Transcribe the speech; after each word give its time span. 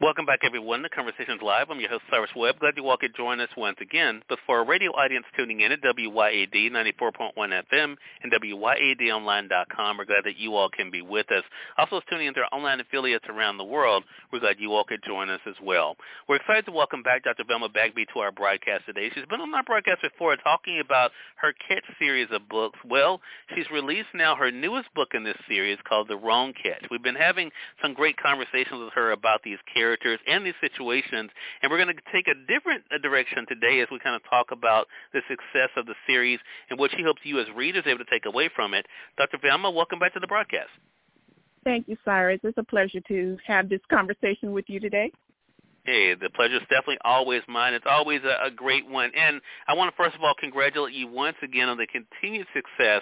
Welcome 0.00 0.26
back, 0.26 0.42
everyone, 0.44 0.82
to 0.82 0.88
Conversations 0.88 1.42
Live. 1.42 1.70
I'm 1.70 1.80
your 1.80 1.88
host, 1.88 2.04
Cyrus 2.08 2.30
Webb. 2.36 2.60
Glad 2.60 2.74
you 2.76 2.86
all 2.86 2.96
could 2.96 3.16
join 3.16 3.40
us 3.40 3.48
once 3.56 3.78
again. 3.80 4.22
But 4.28 4.38
for 4.46 4.58
our 4.58 4.64
radio 4.64 4.92
audience 4.92 5.26
tuning 5.36 5.62
in 5.62 5.72
at 5.72 5.82
WYAD 5.82 6.70
94.1 6.70 7.32
FM 7.36 7.96
and 8.22 8.32
WYADonline.com, 8.32 9.98
we're 9.98 10.04
glad 10.04 10.22
that 10.22 10.38
you 10.38 10.54
all 10.54 10.68
can 10.68 10.92
be 10.92 11.02
with 11.02 11.32
us. 11.32 11.42
Also, 11.78 12.00
tuning 12.08 12.28
into 12.28 12.38
our 12.38 12.56
online 12.56 12.78
affiliates 12.78 13.24
around 13.28 13.56
the 13.56 13.64
world, 13.64 14.04
we're 14.32 14.38
glad 14.38 14.60
you 14.60 14.72
all 14.72 14.84
could 14.84 15.02
join 15.04 15.30
us 15.30 15.40
as 15.48 15.56
well. 15.60 15.96
We're 16.28 16.36
excited 16.36 16.66
to 16.66 16.72
welcome 16.72 17.02
back 17.02 17.24
Dr. 17.24 17.42
Velma 17.48 17.68
Bagby 17.68 18.06
to 18.14 18.20
our 18.20 18.30
broadcast 18.30 18.86
today. 18.86 19.10
She's 19.12 19.26
been 19.28 19.40
on 19.40 19.52
our 19.52 19.64
broadcast 19.64 20.02
before 20.02 20.36
talking 20.36 20.78
about 20.78 21.10
her 21.38 21.52
Catch 21.66 21.82
series 21.98 22.28
of 22.30 22.48
books. 22.48 22.78
Well, 22.88 23.20
she's 23.52 23.68
released 23.72 24.14
now 24.14 24.36
her 24.36 24.52
newest 24.52 24.94
book 24.94 25.08
in 25.14 25.24
this 25.24 25.38
series 25.48 25.78
called 25.88 26.06
The 26.06 26.16
Wrong 26.16 26.52
Catch. 26.52 26.86
We've 26.88 27.02
been 27.02 27.16
having 27.16 27.50
some 27.82 27.94
great 27.94 28.16
conversations 28.16 28.80
with 28.84 28.92
her 28.92 29.10
about 29.10 29.42
these 29.42 29.58
characters 29.74 29.87
characters 29.88 30.20
and 30.26 30.44
these 30.44 30.54
situations. 30.60 31.30
And 31.62 31.70
we're 31.70 31.82
going 31.82 31.94
to 31.94 32.02
take 32.12 32.28
a 32.28 32.34
different 32.46 32.84
uh, 32.92 32.98
direction 32.98 33.46
today 33.48 33.80
as 33.80 33.88
we 33.90 33.98
kind 33.98 34.14
of 34.14 34.22
talk 34.28 34.48
about 34.52 34.86
the 35.12 35.20
success 35.28 35.70
of 35.76 35.86
the 35.86 35.94
series 36.06 36.38
and 36.68 36.78
what 36.78 36.90
she 36.90 37.02
hopes 37.02 37.20
you 37.24 37.40
as 37.40 37.46
readers 37.56 37.84
are 37.86 37.90
able 37.90 38.04
to 38.04 38.10
take 38.10 38.26
away 38.26 38.50
from 38.54 38.74
it. 38.74 38.86
Dr. 39.16 39.38
Velma, 39.40 39.70
welcome 39.70 39.98
back 39.98 40.12
to 40.14 40.20
the 40.20 40.26
broadcast. 40.26 40.70
Thank 41.64 41.88
you, 41.88 41.96
Cyrus. 42.04 42.40
It's 42.44 42.58
a 42.58 42.62
pleasure 42.62 43.00
to 43.08 43.38
have 43.46 43.68
this 43.68 43.80
conversation 43.90 44.52
with 44.52 44.66
you 44.68 44.80
today. 44.80 45.10
Hey, 45.84 46.14
the 46.14 46.28
pleasure 46.28 46.56
is 46.56 46.62
definitely 46.62 46.98
always 47.02 47.40
mine. 47.48 47.72
It's 47.72 47.86
always 47.88 48.20
a, 48.22 48.48
a 48.48 48.50
great 48.50 48.86
one. 48.86 49.10
And 49.16 49.40
I 49.66 49.72
want 49.72 49.90
to 49.90 49.96
first 49.96 50.14
of 50.14 50.22
all 50.22 50.34
congratulate 50.38 50.92
you 50.92 51.08
once 51.08 51.36
again 51.42 51.70
on 51.70 51.78
the 51.78 51.86
continued 51.86 52.46
success 52.52 53.00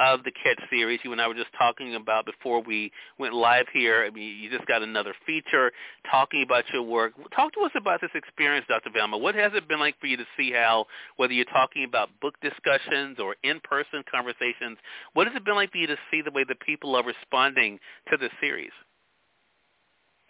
of 0.00 0.22
the 0.24 0.30
Catch 0.30 0.60
series. 0.70 1.00
You 1.02 1.12
and 1.12 1.20
I 1.20 1.26
were 1.26 1.34
just 1.34 1.52
talking 1.58 1.94
about 1.94 2.24
before 2.24 2.62
we 2.62 2.92
went 3.18 3.34
live 3.34 3.66
here. 3.72 4.04
I 4.04 4.10
mean, 4.10 4.38
you 4.38 4.50
just 4.50 4.66
got 4.66 4.82
another 4.82 5.14
feature 5.26 5.72
talking 6.10 6.42
about 6.42 6.64
your 6.72 6.82
work. 6.82 7.12
Talk 7.34 7.52
to 7.54 7.60
us 7.60 7.72
about 7.76 8.00
this 8.00 8.10
experience, 8.14 8.66
Dr. 8.68 8.90
Velma. 8.90 9.18
What 9.18 9.34
has 9.34 9.52
it 9.54 9.68
been 9.68 9.80
like 9.80 9.98
for 10.00 10.06
you 10.06 10.16
to 10.16 10.26
see 10.36 10.52
how, 10.52 10.86
whether 11.16 11.32
you're 11.32 11.44
talking 11.46 11.84
about 11.84 12.10
book 12.20 12.34
discussions 12.40 13.18
or 13.18 13.36
in-person 13.42 14.04
conversations, 14.10 14.78
what 15.14 15.26
has 15.26 15.36
it 15.36 15.44
been 15.44 15.56
like 15.56 15.72
for 15.72 15.78
you 15.78 15.86
to 15.86 15.96
see 16.10 16.22
the 16.22 16.30
way 16.30 16.44
the 16.44 16.54
people 16.54 16.94
are 16.94 17.04
responding 17.04 17.78
to 18.10 18.16
the 18.16 18.30
series? 18.40 18.70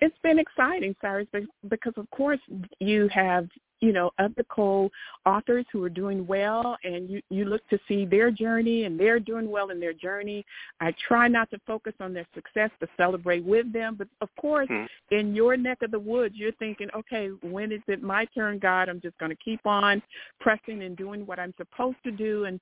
It's 0.01 0.17
been 0.23 0.39
exciting, 0.39 0.95
Cyrus, 1.01 1.27
because 1.69 1.95
of 1.97 2.09
course 2.11 2.39
you 2.79 3.09
have 3.13 3.49
you 3.81 3.93
know, 3.93 4.11
other 4.19 4.45
co-authors 4.49 5.65
who 5.73 5.83
are 5.85 5.91
doing 5.91 6.27
well 6.27 6.77
and 6.85 7.09
you, 7.09 7.23
you 7.31 7.45
look 7.45 7.67
to 7.69 7.79
see 7.87 8.05
their 8.05 8.31
journey 8.31 8.85
and 8.85 8.99
they're 8.99 9.21
doing 9.21 9.51
well 9.51 9.71
in 9.71 9.79
their 9.79 9.93
journey. 9.93 10.45
I 10.81 10.95
try 11.07 11.29
not 11.29 11.51
to 11.51 11.61
focus 11.67 11.95
on 12.01 12.13
their 12.13 12.27
success, 12.35 12.71
to 12.81 12.89
celebrate 12.97 13.45
with 13.45 13.73
them. 13.73 13.95
But 13.97 14.09
of 14.21 14.29
course, 14.41 14.69
mm-hmm. 14.69 15.15
in 15.15 15.35
your 15.35 15.57
neck 15.57 15.83
of 15.83 15.91
the 15.91 15.99
woods, 15.99 16.35
you're 16.37 16.53
thinking, 16.53 16.89
okay, 16.97 17.29
when 17.43 17.73
is 17.73 17.83
it 17.87 18.03
my 18.03 18.25
turn, 18.35 18.59
God? 18.59 18.89
I'm 18.89 19.01
just 19.01 19.19
going 19.19 19.31
to 19.31 19.37
keep 19.37 19.65
on 19.67 20.03
pressing 20.41 20.83
and 20.83 20.97
doing 20.97 21.25
what 21.27 21.39
I'm 21.39 21.55
supposed 21.57 21.99
to 22.05 22.11
do. 22.11 22.45
And 22.45 22.61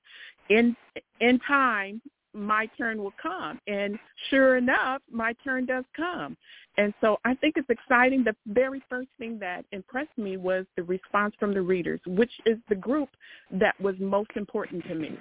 in, 0.49 0.75
in 1.19 1.39
time, 1.39 2.01
my 2.33 2.67
turn 2.77 3.01
will 3.01 3.13
come. 3.21 3.59
And 3.67 3.97
sure 4.29 4.57
enough, 4.57 5.01
my 5.11 5.33
turn 5.43 5.65
does 5.65 5.85
come. 5.95 6.37
And 6.77 6.93
so 7.01 7.17
I 7.25 7.33
think 7.35 7.55
it's 7.57 7.69
exciting. 7.69 8.23
The 8.23 8.35
very 8.47 8.83
first 8.89 9.09
thing 9.17 9.39
that 9.39 9.65
impressed 9.71 10.15
me 10.17 10.37
was 10.37 10.65
the 10.75 10.83
response 10.83 11.33
from 11.39 11.53
the 11.53 11.61
readers, 11.61 11.99
which 12.05 12.31
is 12.45 12.57
the 12.69 12.75
group 12.75 13.09
that 13.51 13.79
was 13.81 13.95
most 13.99 14.29
important 14.35 14.83
to 14.87 14.95
me. 14.95 15.17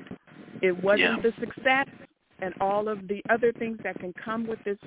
It 0.62 0.72
wasn't 0.83 1.22
yeah. 1.25 1.31
the 1.31 1.33
success 1.41 1.87
and 2.41 2.53
all 2.61 2.89
of 2.89 3.09
the 3.09 3.22
other 3.31 3.53
things 3.53 3.78
that 3.83 3.99
can 3.99 4.12
come 4.22 4.47
with 4.47 4.59
this 4.65 4.78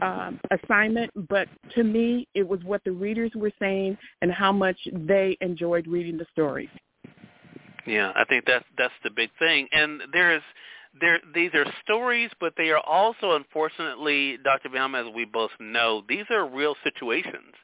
um, 0.00 0.40
assignment, 0.50 1.10
but 1.28 1.48
to 1.74 1.84
me, 1.84 2.26
it 2.34 2.46
was 2.46 2.60
what 2.64 2.82
the 2.84 2.92
readers 2.92 3.30
were 3.34 3.52
saying 3.58 3.96
and 4.22 4.32
how 4.32 4.52
much 4.52 4.78
they 4.92 5.36
enjoyed 5.40 5.86
reading 5.86 6.16
the 6.16 6.26
stories. 6.32 6.70
Yeah, 7.86 8.12
I 8.16 8.24
think 8.24 8.44
that's 8.46 8.64
that's 8.78 8.94
the 9.02 9.10
big 9.10 9.28
thing. 9.38 9.68
And 9.72 10.00
there 10.12 10.34
is 10.34 10.42
there 11.00 11.20
these 11.34 11.50
are 11.54 11.66
stories, 11.82 12.30
but 12.40 12.54
they 12.56 12.70
are 12.70 12.80
also, 12.80 13.32
unfortunately, 13.32 14.38
Dr. 14.44 14.68
Velma, 14.68 15.06
as 15.06 15.14
we 15.14 15.24
both 15.24 15.50
know, 15.60 16.02
these 16.08 16.24
are 16.30 16.46
real 16.46 16.74
situations 16.84 17.54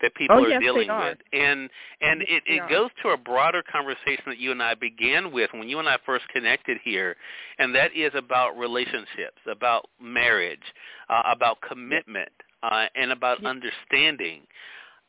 that 0.00 0.14
people 0.14 0.36
oh, 0.38 0.44
are 0.44 0.48
yes, 0.48 0.60
dealing 0.60 0.90
are. 0.90 1.10
with. 1.10 1.18
And 1.32 1.68
and 2.00 2.22
it, 2.22 2.42
it 2.46 2.68
goes 2.68 2.90
to 3.02 3.10
a 3.10 3.16
broader 3.16 3.62
conversation 3.70 4.24
that 4.26 4.38
you 4.38 4.52
and 4.52 4.62
I 4.62 4.74
began 4.74 5.32
with 5.32 5.50
when 5.52 5.68
you 5.68 5.78
and 5.78 5.88
I 5.88 5.96
first 6.06 6.26
connected 6.28 6.78
here, 6.84 7.16
and 7.58 7.74
that 7.74 7.94
is 7.94 8.12
about 8.14 8.56
relationships, 8.56 9.38
about 9.50 9.88
marriage, 10.00 10.58
uh, 11.08 11.22
about 11.32 11.58
commitment, 11.66 12.32
uh, 12.62 12.86
and 12.94 13.12
about 13.12 13.38
yes. 13.42 13.50
understanding. 13.50 14.42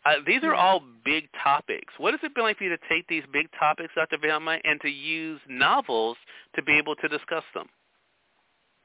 Uh, 0.06 0.14
these 0.26 0.44
are 0.44 0.56
all 0.56 0.82
big 1.04 1.28
topics. 1.44 1.94
What 1.98 2.14
has 2.14 2.22
it 2.24 2.34
been 2.34 2.46
like 2.46 2.58
for 2.58 2.64
you 2.64 2.70
to 2.70 2.78
take 2.90 3.08
these 3.08 3.24
big 3.34 3.48
topics, 3.60 3.94
Dr. 3.96 4.18
Velma, 4.22 4.58
and 4.64 4.80
to 4.82 4.90
use 4.90 5.42
novels 5.48 6.18
to 6.56 6.64
be 6.64 6.78
able 6.78 6.96
to 6.96 7.08
discuss 7.08 7.44
them? 7.54 7.68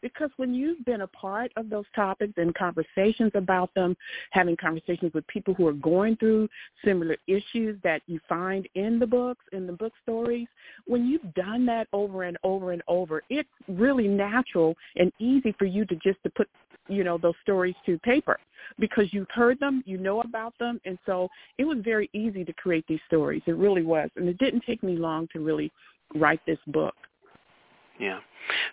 Because 0.05 0.29
when 0.37 0.53
you've 0.53 0.85
been 0.85 1.01
a 1.01 1.07
part 1.07 1.51
of 1.57 1.71
those 1.71 1.87
topics 1.97 2.35
and 2.37 2.55
conversations 2.55 3.33
about 3.35 3.73
them, 3.75 3.97
having 4.33 4.55
conversations 4.55 5.15
with 5.15 5.27
people 5.29 5.55
who 5.55 5.67
are 5.67 5.73
going 5.73 6.17
through 6.17 6.47
similar 6.85 7.17
issues 7.27 7.79
that 7.85 8.03
you 8.07 8.21
find 8.29 8.69
in 8.75 8.99
the 8.99 9.07
books, 9.07 9.43
in 9.53 9.67
the 9.67 9.73
book 9.73 9.95
stories, 10.03 10.47
when 10.87 11.07
you've 11.07 11.33
done 11.33 11.65
that 11.65 11.89
over 11.95 12.25
and 12.25 12.37
over 12.45 12.73
and 12.73 12.83
over, 12.87 13.23
it's 13.31 13.49
really 13.67 14.07
natural 14.07 14.75
and 14.97 15.11
easy 15.19 15.55
for 15.59 15.65
you 15.65 15.87
to 15.87 15.95
just 16.05 16.23
to 16.23 16.31
put, 16.37 16.51
you 16.89 17.05
know, 17.05 17.19
those 17.19 17.35
stories 17.43 17.75
to 17.87 17.99
paper 17.99 18.39
because 18.79 19.07
you've 19.13 19.31
heard 19.31 19.59
them, 19.61 19.83
you 19.87 19.99
know 19.99 20.21
about 20.21 20.55
them, 20.59 20.81
and 20.85 20.99
so 21.07 21.29
it 21.59 21.65
was 21.65 21.79
very 21.85 22.09
easy 22.13 22.45
to 22.45 22.53
create 22.55 22.85
these 22.89 23.01
stories. 23.07 23.43
It 23.47 23.57
really 23.57 23.83
was, 23.83 24.11
and 24.17 24.29
it 24.29 24.39
didn't 24.39 24.63
take 24.67 24.83
me 24.83 24.97
long 24.97 25.29
to 25.33 25.41
really 25.41 25.71
write 26.15 26.41
this 26.47 26.59
book. 26.69 26.95
Yeah. 27.99 28.19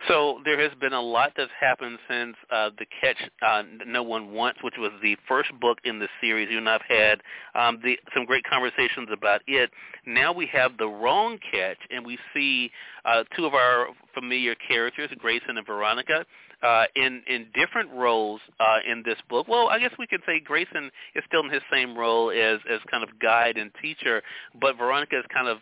So 0.08 0.40
there 0.44 0.60
has 0.60 0.72
been 0.80 0.94
a 0.94 1.02
lot 1.02 1.32
that's 1.38 1.52
happened 1.60 1.98
since 2.10 2.36
uh, 2.52 2.72
the 2.78 2.86
Catch 3.00 3.18
uh, 3.42 3.64
No 3.86 4.04
One 4.04 4.34
Wants, 4.34 4.60
which 4.64 4.74
was 4.78 4.92
the 5.02 5.16
first 5.28 5.52
book 5.62 5.78
in 5.86 6.00
the 6.00 6.08
series. 6.20 6.50
You 6.52 6.58
and 6.58 6.68
I've 6.68 6.82
had 6.88 7.22
um, 7.56 7.80
the, 7.84 7.98
some 8.14 8.26
great 8.26 8.44
conversations 8.44 9.10
about 9.14 9.42
it. 9.48 9.70
Now 10.06 10.34
we 10.34 10.48
have 10.48 10.78
the 10.78 10.88
Wrong 10.88 11.38
Catch, 11.52 11.78
and 11.90 12.06
we 12.06 12.18
see 12.34 12.72
uh, 13.06 13.24
two 13.36 13.46
of 13.46 13.54
our 13.54 13.88
familiar 14.14 14.56
characters, 14.56 15.10
Grayson 15.20 15.58
and 15.58 15.66
Veronica, 15.66 16.26
uh, 16.64 16.86
in 16.96 17.24
in 17.28 17.48
different 17.54 17.92
roles 17.92 18.42
uh, 18.60 18.80
in 18.90 19.04
this 19.06 19.18
book. 19.30 19.48
Well, 19.48 19.70
I 19.70 19.80
guess 19.80 19.92
we 19.98 20.08
could 20.08 20.22
say 20.26 20.40
Grayson 20.40 20.92
is 21.16 21.24
still 21.28 21.44
in 21.44 21.50
his 21.50 21.62
same 21.72 21.98
role 21.98 22.32
as 22.32 22.60
as 22.70 22.80
kind 22.90 23.04
of 23.04 23.10
guide 23.20 23.58
and 23.58 23.72
teacher, 23.82 24.22
but 24.60 24.78
Veronica 24.78 25.18
is 25.18 25.26
kind 25.34 25.48
of 25.48 25.58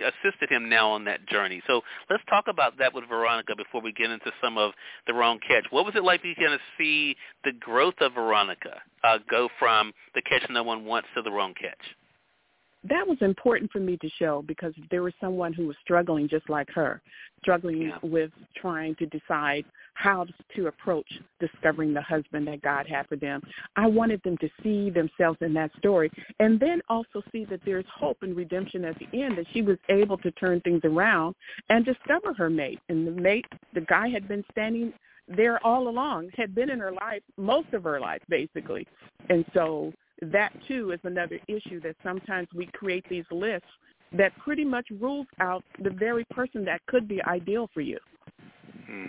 assisted 0.00 0.50
him 0.50 0.68
now 0.68 0.90
on 0.90 1.04
that 1.04 1.26
journey. 1.26 1.62
So 1.66 1.80
let's 2.10 2.22
talk 2.28 2.46
about 2.48 2.78
that 2.78 2.92
with 2.92 3.08
Veronica 3.08 3.54
before 3.56 3.80
we 3.80 3.92
get 3.92 4.10
into 4.10 4.32
some 4.42 4.58
of 4.58 4.72
the 5.06 5.14
wrong 5.14 5.38
catch. 5.46 5.64
What 5.70 5.84
was 5.84 5.94
it 5.94 6.02
like 6.02 6.22
to 6.22 6.34
see 6.76 7.16
the 7.44 7.52
growth 7.52 7.94
of 8.00 8.14
Veronica 8.14 8.80
uh, 9.04 9.18
go 9.30 9.48
from 9.58 9.92
the 10.14 10.22
catch 10.22 10.42
no 10.50 10.62
one 10.62 10.84
wants 10.84 11.08
to 11.14 11.22
the 11.22 11.30
wrong 11.30 11.54
catch? 11.54 11.78
that 12.88 13.06
was 13.06 13.16
important 13.22 13.70
for 13.72 13.80
me 13.80 13.96
to 13.96 14.08
show 14.18 14.44
because 14.46 14.74
there 14.90 15.02
was 15.02 15.14
someone 15.20 15.52
who 15.52 15.66
was 15.66 15.76
struggling 15.82 16.28
just 16.28 16.48
like 16.50 16.68
her, 16.70 17.00
struggling 17.40 17.80
yeah. 17.82 17.98
with 18.02 18.30
trying 18.56 18.94
to 18.96 19.06
decide 19.06 19.64
how 19.94 20.26
to 20.56 20.66
approach 20.66 21.06
discovering 21.40 21.94
the 21.94 22.02
husband 22.02 22.46
that 22.46 22.62
God 22.62 22.86
had 22.86 23.06
for 23.08 23.16
them. 23.16 23.40
I 23.76 23.86
wanted 23.86 24.22
them 24.22 24.36
to 24.38 24.48
see 24.62 24.90
themselves 24.90 25.38
in 25.40 25.54
that 25.54 25.70
story 25.78 26.10
and 26.40 26.60
then 26.60 26.80
also 26.88 27.22
see 27.32 27.44
that 27.46 27.60
there's 27.64 27.84
hope 27.92 28.18
and 28.22 28.36
redemption 28.36 28.84
at 28.84 28.98
the 28.98 29.22
end, 29.22 29.38
that 29.38 29.46
she 29.52 29.62
was 29.62 29.78
able 29.88 30.18
to 30.18 30.30
turn 30.32 30.60
things 30.60 30.82
around 30.84 31.34
and 31.70 31.84
discover 31.84 32.34
her 32.34 32.50
mate. 32.50 32.80
And 32.88 33.06
the 33.06 33.12
mate, 33.12 33.46
the 33.72 33.82
guy 33.82 34.08
had 34.08 34.28
been 34.28 34.44
standing 34.50 34.92
there 35.28 35.64
all 35.64 35.88
along, 35.88 36.30
had 36.36 36.54
been 36.54 36.70
in 36.70 36.78
her 36.80 36.92
life, 36.92 37.22
most 37.36 37.72
of 37.72 37.84
her 37.84 38.00
life 38.00 38.22
basically. 38.28 38.86
And 39.30 39.44
so 39.54 39.92
that 40.20 40.52
too 40.68 40.92
is 40.92 41.00
another 41.04 41.38
issue 41.48 41.80
that 41.80 41.96
sometimes 42.02 42.48
we 42.54 42.66
create 42.74 43.04
these 43.08 43.24
lists 43.30 43.68
that 44.12 44.36
pretty 44.38 44.64
much 44.64 44.86
rules 45.00 45.26
out 45.40 45.64
the 45.82 45.90
very 45.90 46.24
person 46.30 46.64
that 46.64 46.80
could 46.86 47.08
be 47.08 47.22
ideal 47.24 47.68
for 47.74 47.80
you. 47.80 47.98
Hmm. 48.86 49.06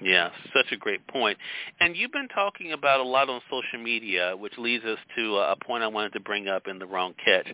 Yeah, 0.00 0.30
such 0.54 0.66
a 0.72 0.76
great 0.76 1.06
point. 1.08 1.38
And 1.80 1.96
you've 1.96 2.12
been 2.12 2.28
talking 2.28 2.72
about 2.72 3.00
a 3.00 3.02
lot 3.02 3.28
on 3.28 3.40
social 3.50 3.82
media, 3.82 4.34
which 4.36 4.56
leads 4.56 4.84
us 4.84 4.98
to 5.16 5.36
a 5.38 5.56
point 5.56 5.82
I 5.82 5.88
wanted 5.88 6.12
to 6.12 6.20
bring 6.20 6.48
up 6.48 6.68
in 6.68 6.78
the 6.78 6.86
wrong 6.86 7.14
catch. 7.24 7.48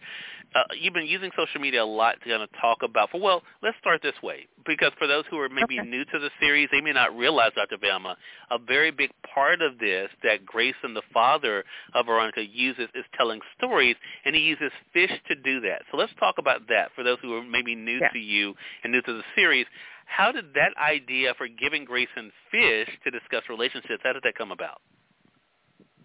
Uh, 0.54 0.62
you've 0.80 0.94
been 0.94 1.06
using 1.06 1.30
social 1.36 1.60
media 1.60 1.82
a 1.82 1.84
lot 1.84 2.14
to 2.22 2.28
kind 2.28 2.42
of 2.42 2.48
talk 2.60 2.78
about. 2.82 3.10
For 3.10 3.20
well, 3.20 3.42
let's 3.62 3.76
start 3.80 4.02
this 4.02 4.14
way, 4.22 4.46
because 4.64 4.92
for 4.98 5.08
those 5.08 5.24
who 5.28 5.38
are 5.40 5.48
maybe 5.48 5.80
okay. 5.80 5.88
new 5.88 6.04
to 6.04 6.18
the 6.18 6.30
series, 6.38 6.68
they 6.70 6.80
may 6.80 6.92
not 6.92 7.16
realize, 7.16 7.50
Dr. 7.56 7.76
Velma, 7.76 8.16
a 8.50 8.58
very 8.58 8.92
big 8.92 9.10
part 9.34 9.62
of 9.62 9.78
this 9.78 10.10
that 10.22 10.46
Grayson, 10.46 10.94
the 10.94 11.02
father 11.12 11.64
of 11.94 12.06
Veronica, 12.06 12.44
uses 12.44 12.88
is 12.94 13.04
telling 13.16 13.40
stories, 13.58 13.96
and 14.24 14.34
he 14.36 14.42
uses 14.42 14.70
fish 14.92 15.10
to 15.28 15.34
do 15.34 15.60
that. 15.62 15.82
So 15.90 15.96
let's 15.96 16.12
talk 16.20 16.36
about 16.38 16.68
that 16.68 16.90
for 16.94 17.02
those 17.02 17.18
who 17.20 17.34
are 17.34 17.42
maybe 17.42 17.74
new 17.74 17.98
yeah. 18.00 18.08
to 18.10 18.18
you 18.18 18.54
and 18.84 18.92
new 18.92 19.02
to 19.02 19.12
the 19.12 19.22
series. 19.34 19.66
How 20.04 20.32
did 20.32 20.54
that 20.54 20.70
idea 20.80 21.34
for 21.36 21.48
giving 21.48 21.84
Grayson 21.84 22.30
fish 22.50 22.88
to 23.04 23.10
discuss 23.10 23.42
relationships, 23.48 24.02
how 24.02 24.12
did 24.12 24.22
that 24.22 24.36
come 24.36 24.52
about? 24.52 24.80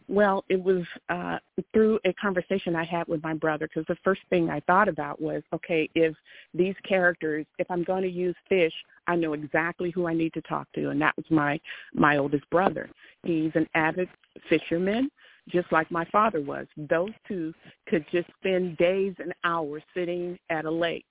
Well, 0.09 0.43
it 0.49 0.61
was 0.61 0.83
uh, 1.09 1.37
through 1.71 1.99
a 2.03 2.11
conversation 2.13 2.75
I 2.75 2.83
had 2.83 3.07
with 3.07 3.21
my 3.21 3.35
brother 3.35 3.67
because 3.67 3.85
the 3.87 3.97
first 4.03 4.21
thing 4.31 4.49
I 4.49 4.59
thought 4.61 4.87
about 4.87 5.21
was, 5.21 5.43
okay, 5.53 5.87
if 5.93 6.15
these 6.51 6.73
characters, 6.87 7.45
if 7.59 7.69
I'm 7.69 7.83
going 7.83 8.01
to 8.01 8.09
use 8.09 8.35
fish, 8.49 8.73
I 9.05 9.15
know 9.15 9.33
exactly 9.33 9.91
who 9.91 10.07
I 10.07 10.15
need 10.15 10.33
to 10.33 10.41
talk 10.41 10.67
to, 10.73 10.89
and 10.89 10.99
that 10.99 11.15
was 11.15 11.27
my 11.29 11.59
my 11.93 12.17
oldest 12.17 12.49
brother. 12.49 12.89
He's 13.23 13.51
an 13.53 13.67
avid 13.75 14.09
fisherman, 14.49 15.11
just 15.47 15.71
like 15.71 15.91
my 15.91 16.05
father 16.05 16.41
was. 16.41 16.65
Those 16.75 17.11
two 17.27 17.53
could 17.87 18.03
just 18.11 18.29
spend 18.39 18.77
days 18.77 19.13
and 19.19 19.31
hours 19.43 19.83
sitting 19.93 20.39
at 20.49 20.65
a 20.65 20.71
lake 20.71 21.05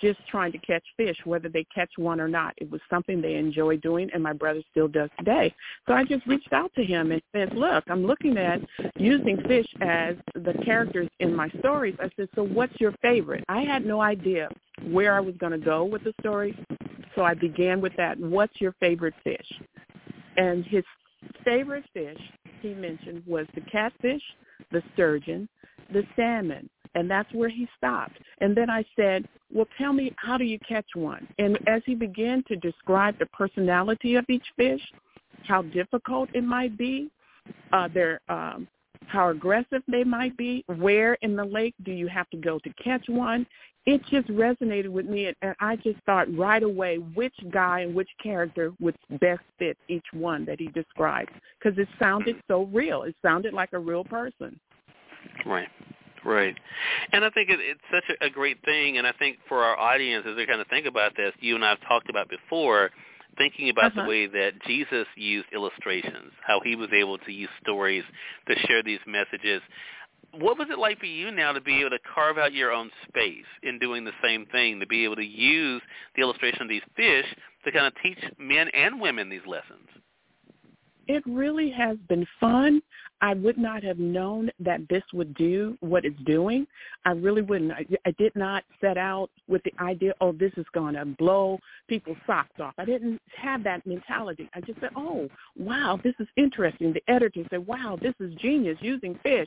just 0.00 0.18
trying 0.28 0.52
to 0.52 0.58
catch 0.58 0.84
fish, 0.96 1.16
whether 1.24 1.48
they 1.48 1.64
catch 1.74 1.90
one 1.96 2.20
or 2.20 2.28
not. 2.28 2.54
It 2.56 2.70
was 2.70 2.80
something 2.88 3.20
they 3.20 3.34
enjoy 3.34 3.76
doing, 3.78 4.08
and 4.12 4.22
my 4.22 4.32
brother 4.32 4.62
still 4.70 4.88
does 4.88 5.10
today. 5.18 5.54
So 5.86 5.94
I 5.94 6.04
just 6.04 6.26
reached 6.26 6.52
out 6.52 6.72
to 6.74 6.84
him 6.84 7.12
and 7.12 7.22
said, 7.32 7.54
look, 7.54 7.84
I'm 7.88 8.04
looking 8.04 8.36
at 8.38 8.60
using 8.96 9.36
fish 9.46 9.66
as 9.80 10.16
the 10.34 10.54
characters 10.64 11.08
in 11.20 11.34
my 11.34 11.48
stories. 11.58 11.96
I 12.00 12.10
said, 12.16 12.28
so 12.34 12.44
what's 12.44 12.78
your 12.80 12.92
favorite? 13.02 13.44
I 13.48 13.62
had 13.62 13.84
no 13.84 14.00
idea 14.00 14.48
where 14.84 15.14
I 15.14 15.20
was 15.20 15.34
going 15.38 15.52
to 15.52 15.58
go 15.58 15.84
with 15.84 16.04
the 16.04 16.14
story, 16.20 16.56
so 17.14 17.22
I 17.22 17.34
began 17.34 17.80
with 17.80 17.92
that. 17.96 18.18
What's 18.18 18.60
your 18.60 18.72
favorite 18.80 19.14
fish? 19.22 19.46
And 20.36 20.64
his 20.64 20.84
favorite 21.44 21.84
fish, 21.92 22.18
he 22.60 22.74
mentioned, 22.74 23.22
was 23.26 23.46
the 23.54 23.60
catfish, 23.62 24.22
the 24.70 24.82
sturgeon, 24.94 25.48
the 25.92 26.04
salmon, 26.16 26.70
and 26.94 27.10
that's 27.10 27.32
where 27.32 27.48
he 27.48 27.68
stopped. 27.76 28.18
And 28.38 28.56
then 28.56 28.70
I 28.70 28.84
said, 28.96 29.26
well, 29.52 29.66
tell 29.78 29.92
me, 29.92 30.12
how 30.16 30.38
do 30.38 30.44
you 30.44 30.58
catch 30.66 30.86
one? 30.94 31.26
And 31.38 31.58
as 31.66 31.82
he 31.84 31.94
began 31.94 32.42
to 32.48 32.56
describe 32.56 33.18
the 33.18 33.26
personality 33.26 34.16
of 34.16 34.24
each 34.28 34.46
fish, 34.56 34.80
how 35.46 35.62
difficult 35.62 36.28
it 36.34 36.44
might 36.44 36.76
be, 36.76 37.10
uh, 37.72 37.88
their 37.92 38.20
um, 38.28 38.68
how 39.06 39.30
aggressive 39.30 39.82
they 39.88 40.04
might 40.04 40.36
be, 40.36 40.64
where 40.76 41.14
in 41.22 41.36
the 41.36 41.44
lake 41.44 41.74
do 41.84 41.92
you 41.92 42.06
have 42.06 42.30
to 42.30 42.36
go 42.36 42.58
to 42.60 42.72
catch 42.82 43.04
one? 43.08 43.46
It 43.84 44.00
just 44.06 44.28
resonated 44.28 44.90
with 44.90 45.06
me, 45.06 45.26
and 45.42 45.56
I 45.58 45.74
just 45.76 45.98
thought 46.06 46.34
right 46.36 46.62
away 46.62 46.98
which 46.98 47.34
guy 47.50 47.80
and 47.80 47.94
which 47.94 48.08
character 48.22 48.72
would 48.80 48.96
best 49.20 49.42
fit 49.58 49.76
each 49.88 50.04
one 50.12 50.44
that 50.44 50.60
he 50.60 50.68
described 50.68 51.32
because 51.58 51.76
it 51.78 51.88
sounded 51.98 52.36
so 52.46 52.66
real. 52.72 53.02
It 53.02 53.16
sounded 53.22 53.52
like 53.52 53.72
a 53.72 53.78
real 53.78 54.04
person. 54.04 54.58
Right. 55.44 55.68
Right. 56.24 56.56
And 57.12 57.24
I 57.24 57.30
think 57.30 57.50
it, 57.50 57.58
it's 57.60 57.80
such 57.92 58.04
a, 58.20 58.26
a 58.26 58.30
great 58.30 58.64
thing, 58.64 58.98
and 58.98 59.06
I 59.06 59.12
think 59.12 59.38
for 59.48 59.62
our 59.62 59.76
audience, 59.76 60.24
as 60.28 60.36
they 60.36 60.46
kind 60.46 60.60
of 60.60 60.68
think 60.68 60.86
about 60.86 61.16
this, 61.16 61.32
you 61.40 61.56
and 61.56 61.64
I 61.64 61.70
have 61.70 61.80
talked 61.88 62.08
about 62.08 62.28
before, 62.28 62.90
thinking 63.38 63.70
about 63.70 63.92
uh-huh. 63.92 64.02
the 64.02 64.08
way 64.08 64.26
that 64.26 64.52
Jesus 64.66 65.06
used 65.16 65.48
illustrations, 65.52 66.32
how 66.46 66.60
he 66.62 66.76
was 66.76 66.90
able 66.94 67.18
to 67.18 67.32
use 67.32 67.50
stories 67.60 68.04
to 68.48 68.54
share 68.66 68.82
these 68.82 69.00
messages. 69.06 69.62
What 70.32 70.58
was 70.58 70.68
it 70.70 70.78
like 70.78 70.98
for 70.98 71.06
you 71.06 71.30
now 71.30 71.52
to 71.52 71.60
be 71.60 71.80
able 71.80 71.90
to 71.90 71.98
carve 72.14 72.38
out 72.38 72.52
your 72.54 72.72
own 72.72 72.90
space 73.08 73.44
in 73.62 73.78
doing 73.78 74.04
the 74.04 74.12
same 74.22 74.46
thing, 74.46 74.80
to 74.80 74.86
be 74.86 75.04
able 75.04 75.16
to 75.16 75.24
use 75.24 75.82
the 76.16 76.22
illustration 76.22 76.62
of 76.62 76.68
these 76.68 76.82
fish 76.96 77.26
to 77.64 77.72
kind 77.72 77.86
of 77.86 77.92
teach 78.02 78.18
men 78.38 78.68
and 78.68 79.00
women 79.00 79.28
these 79.28 79.46
lessons? 79.46 79.88
It 81.08 81.22
really 81.26 81.70
has 81.70 81.96
been 82.08 82.26
fun. 82.38 82.82
I 83.20 83.34
would 83.34 83.56
not 83.56 83.84
have 83.84 83.98
known 83.98 84.50
that 84.58 84.80
this 84.90 85.04
would 85.12 85.32
do 85.34 85.76
what 85.78 86.04
it's 86.04 86.20
doing. 86.24 86.66
I 87.04 87.12
really 87.12 87.42
wouldn't. 87.42 87.70
I, 87.70 87.86
I 88.04 88.10
did 88.18 88.34
not 88.34 88.64
set 88.80 88.98
out 88.98 89.30
with 89.46 89.62
the 89.62 89.72
idea, 89.80 90.12
oh, 90.20 90.32
this 90.32 90.52
is 90.56 90.66
going 90.74 90.94
to 90.94 91.04
blow 91.04 91.60
people's 91.86 92.16
socks 92.26 92.58
off. 92.60 92.74
I 92.78 92.84
didn't 92.84 93.20
have 93.36 93.62
that 93.62 93.86
mentality. 93.86 94.50
I 94.54 94.60
just 94.60 94.80
said, 94.80 94.90
oh, 94.96 95.28
wow, 95.56 96.00
this 96.02 96.14
is 96.18 96.26
interesting. 96.36 96.92
The 96.92 97.12
editor 97.12 97.44
said, 97.50 97.64
wow, 97.64 97.96
this 98.00 98.14
is 98.18 98.34
genius 98.36 98.78
using 98.80 99.16
fish. 99.22 99.46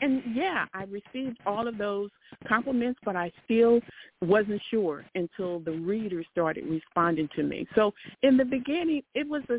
And 0.00 0.22
yeah, 0.34 0.66
I 0.74 0.84
received 0.84 1.38
all 1.46 1.68
of 1.68 1.78
those 1.78 2.10
compliments, 2.48 2.98
but 3.04 3.14
I 3.14 3.30
still 3.44 3.80
wasn't 4.20 4.62
sure 4.70 5.04
until 5.14 5.60
the 5.60 5.72
readers 5.72 6.26
started 6.32 6.64
responding 6.66 7.28
to 7.36 7.44
me. 7.44 7.68
So 7.76 7.92
in 8.22 8.36
the 8.36 8.44
beginning, 8.44 9.02
it 9.14 9.28
was 9.28 9.42
a 9.48 9.58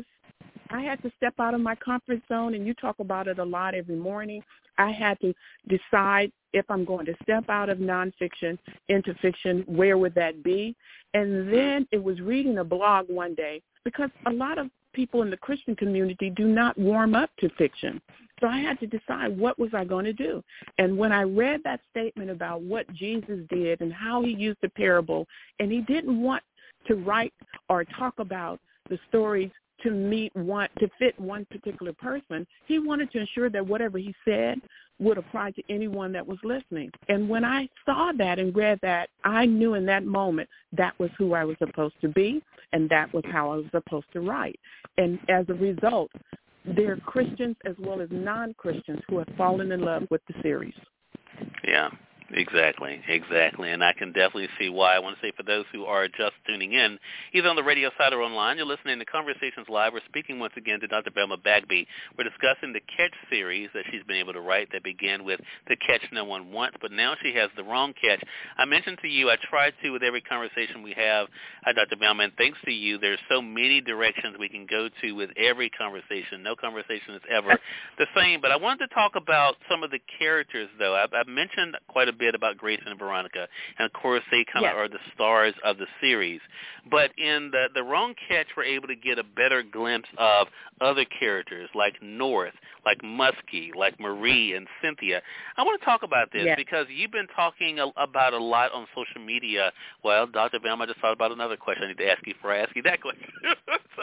I 0.74 0.82
had 0.82 1.00
to 1.02 1.12
step 1.16 1.34
out 1.38 1.54
of 1.54 1.60
my 1.60 1.76
comfort 1.76 2.20
zone, 2.28 2.54
and 2.54 2.66
you 2.66 2.74
talk 2.74 2.98
about 2.98 3.28
it 3.28 3.38
a 3.38 3.44
lot 3.44 3.76
every 3.76 3.94
morning. 3.94 4.42
I 4.76 4.90
had 4.90 5.20
to 5.20 5.32
decide 5.68 6.32
if 6.52 6.68
I'm 6.68 6.84
going 6.84 7.06
to 7.06 7.14
step 7.22 7.48
out 7.48 7.68
of 7.68 7.78
nonfiction 7.78 8.58
into 8.88 9.14
fiction, 9.22 9.62
where 9.68 9.98
would 9.98 10.16
that 10.16 10.42
be? 10.42 10.74
And 11.14 11.52
then 11.52 11.86
it 11.92 12.02
was 12.02 12.20
reading 12.20 12.58
a 12.58 12.64
blog 12.64 13.08
one 13.08 13.36
day 13.36 13.62
because 13.84 14.10
a 14.26 14.32
lot 14.32 14.58
of 14.58 14.68
people 14.92 15.22
in 15.22 15.30
the 15.30 15.36
Christian 15.36 15.76
community 15.76 16.28
do 16.30 16.48
not 16.48 16.76
warm 16.76 17.14
up 17.14 17.30
to 17.38 17.48
fiction. 17.50 18.02
So 18.40 18.48
I 18.48 18.58
had 18.58 18.80
to 18.80 18.88
decide 18.88 19.38
what 19.38 19.60
was 19.60 19.70
I 19.74 19.84
going 19.84 20.06
to 20.06 20.12
do. 20.12 20.42
And 20.78 20.98
when 20.98 21.12
I 21.12 21.22
read 21.22 21.60
that 21.62 21.82
statement 21.92 22.30
about 22.30 22.62
what 22.62 22.92
Jesus 22.94 23.38
did 23.48 23.80
and 23.80 23.92
how 23.92 24.22
he 24.22 24.32
used 24.32 24.58
the 24.60 24.70
parable, 24.70 25.28
and 25.60 25.70
he 25.70 25.82
didn't 25.82 26.20
want 26.20 26.42
to 26.88 26.96
write 26.96 27.32
or 27.68 27.84
talk 27.84 28.18
about 28.18 28.58
the 28.90 28.98
stories 29.08 29.50
to 29.84 29.90
meet 29.90 30.34
one 30.34 30.68
to 30.80 30.88
fit 30.98 31.18
one 31.20 31.46
particular 31.46 31.92
person. 31.92 32.46
He 32.66 32.78
wanted 32.78 33.12
to 33.12 33.20
ensure 33.20 33.48
that 33.50 33.64
whatever 33.64 33.98
he 33.98 34.14
said 34.24 34.60
would 34.98 35.18
apply 35.18 35.50
to 35.52 35.62
anyone 35.68 36.12
that 36.12 36.26
was 36.26 36.38
listening. 36.44 36.90
And 37.08 37.28
when 37.28 37.44
I 37.44 37.68
saw 37.84 38.12
that 38.18 38.38
and 38.38 38.54
read 38.54 38.78
that, 38.82 39.08
I 39.24 39.44
knew 39.46 39.74
in 39.74 39.86
that 39.86 40.04
moment 40.04 40.48
that 40.72 40.98
was 40.98 41.10
who 41.18 41.34
I 41.34 41.44
was 41.44 41.56
supposed 41.58 41.94
to 42.00 42.08
be 42.08 42.42
and 42.72 42.88
that 42.90 43.12
was 43.14 43.24
how 43.30 43.52
I 43.52 43.56
was 43.56 43.66
supposed 43.70 44.06
to 44.12 44.20
write. 44.20 44.58
And 44.98 45.18
as 45.28 45.46
a 45.48 45.54
result, 45.54 46.10
there 46.64 46.92
are 46.92 46.96
Christians 46.96 47.56
as 47.66 47.74
well 47.78 48.00
as 48.00 48.08
non-Christians 48.10 49.00
who 49.08 49.18
have 49.18 49.28
fallen 49.36 49.72
in 49.72 49.80
love 49.80 50.04
with 50.10 50.22
the 50.28 50.34
series. 50.42 50.74
Yeah, 51.66 51.90
Exactly, 52.30 53.02
exactly. 53.06 53.70
And 53.70 53.84
I 53.84 53.92
can 53.92 54.08
definitely 54.12 54.48
see 54.58 54.70
why. 54.70 54.96
I 54.96 54.98
want 54.98 55.16
to 55.16 55.22
say 55.22 55.32
for 55.36 55.42
those 55.42 55.66
who 55.72 55.84
are 55.84 56.08
just 56.08 56.32
tuning 56.46 56.72
in, 56.72 56.98
either 57.34 57.48
on 57.48 57.56
the 57.56 57.62
radio 57.62 57.90
side 57.98 58.14
or 58.14 58.22
online, 58.22 58.56
you're 58.56 58.66
listening 58.66 58.98
to 58.98 59.04
Conversations 59.04 59.68
Live. 59.68 59.92
We're 59.92 60.00
speaking 60.08 60.38
once 60.38 60.54
again 60.56 60.80
to 60.80 60.86
Dr. 60.86 61.10
Velma 61.14 61.36
Bagby. 61.36 61.86
We're 62.16 62.24
discussing 62.24 62.72
the 62.72 62.80
Catch 62.96 63.12
series 63.28 63.68
that 63.74 63.84
she's 63.90 64.02
been 64.04 64.16
able 64.16 64.32
to 64.32 64.40
write 64.40 64.68
that 64.72 64.82
began 64.82 65.24
with 65.24 65.38
The 65.68 65.76
Catch 65.76 66.00
No 66.12 66.24
One 66.24 66.50
Wants, 66.50 66.78
but 66.80 66.92
now 66.92 67.14
she 67.22 67.34
has 67.34 67.50
The 67.56 67.64
Wrong 67.64 67.92
Catch. 68.00 68.24
I 68.56 68.64
mentioned 68.64 68.98
to 69.02 69.08
you, 69.08 69.28
I 69.28 69.36
try 69.50 69.70
to 69.82 69.90
with 69.90 70.02
every 70.02 70.22
conversation 70.22 70.82
we 70.82 70.94
have, 70.96 71.28
uh, 71.66 71.72
Dr. 71.74 71.96
Velma, 72.00 72.24
and 72.24 72.32
thanks 72.38 72.58
to 72.64 72.72
you, 72.72 72.96
there's 72.96 73.20
so 73.28 73.42
many 73.42 73.82
directions 73.82 74.36
we 74.40 74.48
can 74.48 74.66
go 74.66 74.88
to 75.02 75.12
with 75.12 75.28
every 75.36 75.68
conversation. 75.68 76.42
No 76.42 76.56
conversation 76.56 77.14
is 77.14 77.22
ever 77.30 77.58
the 77.98 78.06
same. 78.16 78.40
But 78.40 78.50
I 78.50 78.56
wanted 78.56 78.88
to 78.88 78.94
talk 78.94 79.12
about 79.14 79.56
some 79.70 79.82
of 79.82 79.90
the 79.90 80.00
characters, 80.18 80.70
though. 80.78 80.94
I've, 80.94 81.12
I've 81.12 81.28
mentioned 81.28 81.76
quite 81.88 82.08
a 82.08 82.13
bit 82.14 82.34
about 82.34 82.56
Grayson 82.56 82.88
and 82.88 82.98
Veronica, 82.98 83.48
and 83.78 83.86
of 83.86 83.92
course 83.92 84.22
they 84.30 84.44
kind 84.52 84.64
of 84.64 84.70
yes. 84.70 84.74
are 84.76 84.88
the 84.88 84.98
stars 85.14 85.54
of 85.64 85.78
the 85.78 85.86
series. 86.00 86.40
But 86.90 87.10
in 87.18 87.50
the 87.50 87.66
the 87.74 87.82
Wrong 87.82 88.14
Catch, 88.28 88.48
we're 88.56 88.64
able 88.64 88.88
to 88.88 88.96
get 88.96 89.18
a 89.18 89.24
better 89.24 89.62
glimpse 89.62 90.08
of 90.18 90.48
other 90.80 91.04
characters 91.04 91.68
like 91.74 91.94
North, 92.02 92.54
like 92.84 93.00
Muskie, 93.02 93.74
like 93.74 93.98
Marie 93.98 94.54
and 94.54 94.66
Cynthia. 94.82 95.22
I 95.56 95.62
want 95.62 95.80
to 95.80 95.84
talk 95.84 96.02
about 96.02 96.32
this 96.32 96.44
yes. 96.44 96.56
because 96.56 96.86
you've 96.90 97.12
been 97.12 97.28
talking 97.34 97.78
a, 97.78 97.86
about 97.96 98.34
a 98.34 98.38
lot 98.38 98.72
on 98.72 98.86
social 98.94 99.24
media. 99.24 99.72
Well, 100.02 100.26
Dr. 100.26 100.58
Velma, 100.62 100.84
I 100.84 100.86
just 100.86 101.00
thought 101.00 101.12
about 101.12 101.32
another 101.32 101.56
question 101.56 101.84
I 101.84 101.88
need 101.88 101.98
to 101.98 102.10
ask 102.10 102.26
you 102.26 102.34
before 102.34 102.52
I 102.52 102.58
ask 102.58 102.74
you 102.76 102.82
that 102.82 103.00
question. 103.02 103.28
so, 103.96 104.02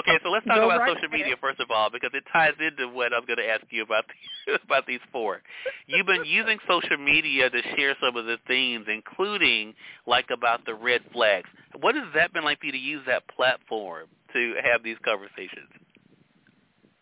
okay, 0.00 0.18
so 0.22 0.30
let's 0.30 0.46
talk 0.46 0.56
Go 0.56 0.66
about 0.66 0.80
right 0.80 0.94
social 0.94 1.08
media 1.08 1.36
first 1.40 1.60
of 1.60 1.70
all 1.70 1.90
because 1.90 2.10
it 2.14 2.24
ties 2.32 2.54
into 2.60 2.88
what 2.88 3.12
I'm 3.12 3.24
going 3.24 3.38
to 3.38 3.48
ask 3.48 3.64
you 3.70 3.82
about 3.82 4.04
about 4.64 4.86
these 4.86 5.00
four. 5.10 5.42
You've 5.86 6.06
been 6.06 6.24
using 6.24 6.58
social 6.68 6.98
media 6.98 7.31
to 7.40 7.62
share 7.76 7.96
some 8.00 8.16
of 8.16 8.26
the 8.26 8.38
themes, 8.46 8.86
including 8.88 9.74
like 10.06 10.26
about 10.32 10.64
the 10.66 10.74
red 10.74 11.00
flags. 11.12 11.48
What 11.80 11.94
has 11.94 12.04
that 12.14 12.32
been 12.32 12.44
like 12.44 12.60
for 12.60 12.66
you 12.66 12.72
to 12.72 12.78
use 12.78 13.02
that 13.06 13.26
platform 13.28 14.08
to 14.32 14.54
have 14.62 14.82
these 14.82 14.96
conversations? 15.04 15.68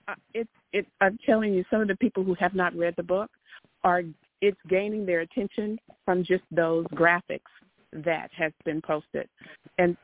Uh, 0.08 0.14
it. 0.34 0.48
I'm 1.00 1.18
telling 1.26 1.52
you, 1.52 1.64
some 1.70 1.80
of 1.80 1.88
the 1.88 1.96
people 1.96 2.22
who 2.22 2.34
have 2.34 2.54
not 2.54 2.74
read 2.76 2.94
the 2.96 3.02
book 3.02 3.30
are 3.82 4.02
it's 4.40 4.60
gaining 4.68 5.04
their 5.04 5.20
attention 5.20 5.78
from 6.04 6.24
just 6.24 6.44
those 6.50 6.86
graphics 6.94 7.40
that 7.92 8.30
has 8.36 8.52
been 8.64 8.80
posted. 8.80 9.28
and 9.78 9.96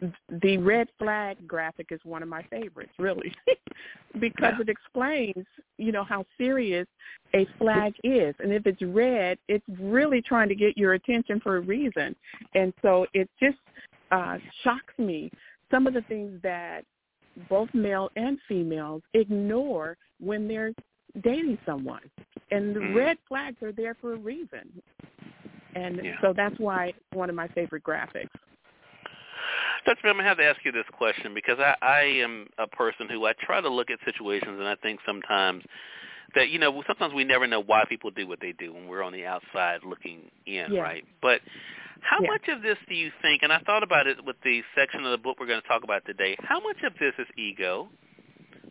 the 0.43 0.59
red 0.59 0.89
flag 0.99 1.37
graphic 1.47 1.89
is 1.91 2.01
one 2.05 2.23
of 2.23 2.29
my 2.29 2.43
favorites, 2.45 2.93
really, 2.99 3.33
because 4.21 4.55
yeah. 4.57 4.61
it 4.61 4.69
explains, 4.69 5.47
you 5.79 5.93
know, 5.93 6.05
how 6.05 6.25
serious 6.39 6.87
a 7.35 7.47
flag 7.59 7.95
is. 8.03 8.35
And 8.41 8.53
if 8.53 8.67
it's 8.67 8.83
red, 8.83 9.39
it's 9.49 9.65
really 9.81 10.23
trying 10.23 10.49
to 10.49 10.55
get 10.55 10.77
your 10.77 10.95
attention 10.95 11.41
for 11.41 11.57
a 11.57 11.61
reason. 11.61 12.17
And 12.55 12.73
so 12.83 13.07
it 13.15 13.29
just 13.41 13.59
uh, 14.11 14.39
shocks 14.63 14.95
me 14.99 15.31
some 15.71 15.87
of 15.87 15.95
the 15.95 16.03
things 16.03 16.41
that 16.43 16.85
both 17.49 17.69
male 17.75 18.11
and 18.17 18.39
females 18.49 19.03
ignore 19.15 19.97
when 20.21 20.49
they're 20.49 20.73
dating 21.23 21.59
someone. 21.67 22.03
And 22.51 22.75
the 22.75 22.81
mm-hmm. 22.81 22.97
red 22.97 23.17
flags 23.29 23.63
are 23.63 23.73
there 23.73 23.97
for 24.01 24.15
a 24.15 24.17
reason. 24.17 24.83
And 25.77 26.01
yeah. 26.03 26.13
so 26.23 26.33
that's 26.35 26.59
why 26.59 26.87
it's 26.87 26.99
one 27.13 27.29
of 27.29 27.37
my 27.37 27.49
favorite 27.49 27.85
graphics. 27.85 28.29
Dr. 29.85 30.09
I'm 30.09 30.15
going 30.15 30.25
to 30.25 30.29
have 30.29 30.39
to 30.39 30.45
ask 30.45 30.65
you 30.65 30.73
this 30.73 30.87
question 30.93 31.35
because 31.35 31.59
I, 31.61 31.75
I 31.81 32.01
am 32.01 32.49
a 32.59 32.67
person 32.67 33.09
who 33.09 33.27
I 33.27 33.35
try 33.41 33.61
to 33.61 33.69
look 33.69 33.91
at 33.91 33.99
situations 34.05 34.59
and 34.59 34.67
I 34.67 34.75
think 34.77 35.01
sometimes 35.07 35.63
that, 36.35 36.49
you 36.49 36.59
know, 36.59 36.83
sometimes 36.87 37.15
we 37.15 37.25
never 37.25 37.47
know 37.47 37.63
why 37.63 37.85
people 37.89 38.11
do 38.11 38.27
what 38.27 38.41
they 38.41 38.53
do 38.53 38.73
when 38.73 38.89
we're 38.89 39.03
on 39.03 39.13
the 39.13 39.27
outside 39.27 39.81
looking 39.87 40.31
in, 40.47 40.73
yeah. 40.73 40.81
right? 40.81 41.05
But 41.23 41.41
how 42.01 42.19
yeah. 42.21 42.31
much 42.31 42.49
of 42.49 42.63
this 42.63 42.79
do 42.89 42.95
you 42.95 43.13
think, 43.23 43.43
and 43.43 43.53
I 43.53 43.61
thought 43.61 43.83
about 43.83 44.07
it 44.07 44.25
with 44.25 44.37
the 44.43 44.63
section 44.75 45.05
of 45.05 45.13
the 45.13 45.19
book 45.19 45.37
we're 45.39 45.47
going 45.47 45.63
to 45.63 45.69
talk 45.69 45.85
about 45.85 46.05
today, 46.05 46.37
how 46.41 46.59
much 46.61 46.79
of 46.85 46.95
this 46.99 47.13
is 47.19 47.27
ego? 47.39 47.89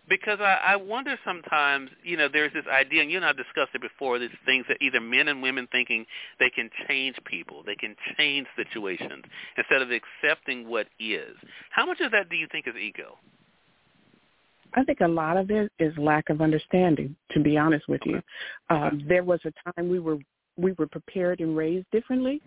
Because 0.08 0.40
I, 0.40 0.60
I 0.66 0.76
wonder 0.76 1.18
sometimes, 1.26 1.90
you 2.04 2.18
know, 2.18 2.28
there's 2.32 2.54
this 2.54 2.66
idea, 2.72 3.02
and 3.02 3.12
you 3.12 3.18
and 3.18 3.26
I 3.26 3.34
discussed 3.34 3.72
it 3.74 3.82
before, 3.82 4.20
these 4.20 4.30
things 4.46 4.66
that 4.68 4.78
either 4.82 5.02
men 5.02 5.28
and 5.28 5.42
women 5.42 5.68
thinking 5.72 6.06
they 6.40 6.50
can 6.50 6.70
change 6.88 7.16
people, 7.26 7.64
they 7.66 7.76
can 7.76 7.96
change 8.18 8.48
situations, 8.56 9.24
instead 9.58 9.82
of 9.82 9.90
accepting 9.92 10.68
what 10.68 10.88
is. 11.00 11.36
How 11.72 11.86
much 11.86 12.00
of 12.02 12.12
that 12.12 12.30
do 12.30 12.36
you 12.36 12.48
think 12.52 12.68
is 12.68 12.76
ego? 12.76 13.18
I 14.74 14.84
think 14.84 15.00
a 15.00 15.08
lot 15.08 15.38
of 15.38 15.50
it 15.50 15.72
is 15.80 15.98
lack 15.98 16.30
of 16.30 16.42
understanding. 16.42 17.16
To 17.32 17.40
be 17.40 17.58
honest 17.58 17.88
with 17.88 18.02
you, 18.06 18.22
um, 18.70 19.02
there 19.08 19.24
was 19.24 19.40
a 19.46 19.72
time 19.72 19.90
we 19.90 20.00
were 20.00 20.18
we 20.58 20.74
were 20.74 20.88
prepared 20.88 21.42
and 21.42 21.56
raised 21.56 21.86
differently 21.92 22.42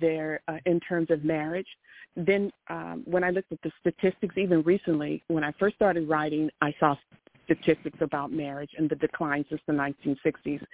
there 0.00 0.40
uh, 0.48 0.58
in 0.66 0.80
terms 0.80 1.10
of 1.10 1.24
marriage 1.24 1.68
then 2.16 2.50
um, 2.68 3.02
when 3.04 3.22
I 3.22 3.30
looked 3.30 3.52
at 3.52 3.60
the 3.62 3.70
statistics, 3.80 4.36
even 4.38 4.62
recently, 4.62 5.22
when 5.28 5.44
I 5.44 5.52
first 5.58 5.76
started 5.76 6.08
writing, 6.08 6.48
I 6.62 6.74
saw 6.80 6.96
statistics 7.44 7.98
about 8.00 8.32
marriage 8.32 8.70
and 8.76 8.88
the 8.88 8.96
decline 8.96 9.44
since 9.48 9.60
the 9.66 9.72
1960s. 9.72 10.64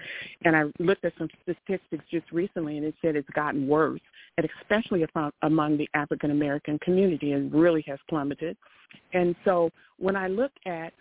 And 0.45 0.57
I 0.57 0.64
looked 0.78 1.04
at 1.04 1.12
some 1.19 1.28
statistics 1.42 2.04
just 2.11 2.31
recently, 2.33 2.78
and 2.78 2.87
it 2.87 2.95
said 3.02 3.16
it's 3.16 3.28
gotten 3.31 3.66
worse, 3.66 4.00
and 4.38 4.49
especially 4.61 5.04
among 5.42 5.76
the 5.76 5.88
African 5.95 6.31
American 6.31 6.78
community, 6.78 7.33
and 7.33 7.52
really 7.52 7.85
has 7.88 7.99
plummeted. 8.09 8.57
And 9.12 9.35
so 9.45 9.71
when 9.99 10.16
I 10.16 10.28
look 10.28 10.52
at 10.64 10.92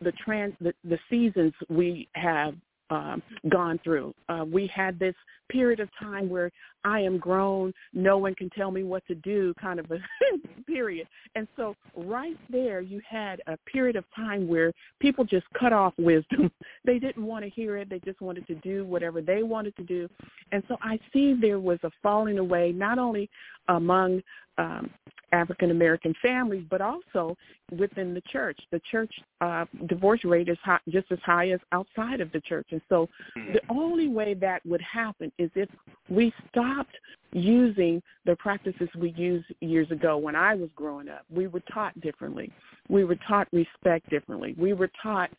the 0.00 0.12
trans 0.24 0.54
the, 0.60 0.72
the 0.84 0.98
seasons 1.08 1.52
we 1.68 2.08
have 2.14 2.54
um, 2.90 3.22
gone 3.48 3.78
through. 3.84 4.14
Uh, 4.28 4.44
we 4.50 4.70
had 4.74 4.98
this 4.98 5.14
period 5.48 5.80
of 5.80 5.88
time 5.98 6.28
where 6.28 6.50
I 6.84 7.00
am 7.00 7.18
grown, 7.18 7.72
no 7.92 8.18
one 8.18 8.34
can 8.34 8.50
tell 8.50 8.70
me 8.70 8.82
what 8.82 9.06
to 9.06 9.14
do 9.14 9.54
kind 9.60 9.80
of 9.80 9.90
a 9.90 9.98
period. 10.66 11.08
And 11.34 11.48
so 11.56 11.74
right 11.96 12.36
there 12.50 12.80
you 12.80 13.00
had 13.08 13.40
a 13.46 13.56
period 13.70 13.96
of 13.96 14.04
time 14.14 14.46
where 14.46 14.72
people 15.00 15.24
just 15.24 15.46
cut 15.58 15.72
off 15.72 15.94
wisdom. 15.98 16.50
they 16.84 16.98
didn't 16.98 17.24
want 17.24 17.44
to 17.44 17.50
hear 17.50 17.76
it. 17.76 17.90
They 17.90 18.00
just 18.00 18.20
wanted 18.20 18.46
to 18.46 18.54
do 18.56 18.84
whatever 18.84 19.20
they 19.20 19.42
wanted 19.42 19.76
to 19.76 19.82
do. 19.82 20.08
And 20.52 20.62
so 20.68 20.76
I 20.82 20.98
see 21.12 21.34
there 21.34 21.60
was 21.60 21.78
a 21.82 21.90
falling 22.02 22.38
away 22.38 22.72
not 22.72 22.98
only 22.98 23.28
among 23.68 24.22
um, 24.58 24.90
African 25.32 25.70
American 25.70 26.14
families, 26.22 26.64
but 26.70 26.80
also 26.80 27.36
within 27.78 28.14
the 28.14 28.22
church. 28.32 28.58
The 28.70 28.80
church 28.90 29.12
uh, 29.40 29.66
divorce 29.86 30.24
rate 30.24 30.48
is 30.48 30.58
high, 30.64 30.78
just 30.88 31.10
as 31.12 31.18
high 31.24 31.50
as 31.50 31.60
outside 31.72 32.20
of 32.20 32.32
the 32.32 32.40
church, 32.40 32.68
and 32.70 32.80
so 32.88 33.08
mm-hmm. 33.36 33.52
the 33.52 33.60
only 33.68 34.08
way 34.08 34.34
that 34.34 34.64
would 34.66 34.80
happen 34.80 35.30
is 35.38 35.50
if 35.54 35.68
we 36.08 36.32
stopped 36.50 36.96
using 37.32 38.02
the 38.24 38.36
practices 38.36 38.88
we 38.98 39.10
used 39.10 39.46
years 39.60 39.90
ago 39.90 40.16
when 40.16 40.34
I 40.34 40.54
was 40.54 40.70
growing 40.74 41.08
up. 41.08 41.24
We 41.30 41.46
were 41.46 41.62
taught 41.72 41.98
differently. 42.00 42.50
We 42.88 43.04
were 43.04 43.18
taught 43.28 43.48
respect 43.52 44.08
differently. 44.08 44.54
We 44.58 44.72
were 44.72 44.90
taught 45.02 45.30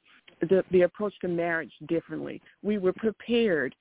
the, 0.42 0.64
the 0.72 0.82
approach 0.82 1.14
to 1.22 1.28
marriage 1.28 1.72
differently. 1.88 2.42
We 2.62 2.78
were 2.78 2.94
prepared 2.94 3.74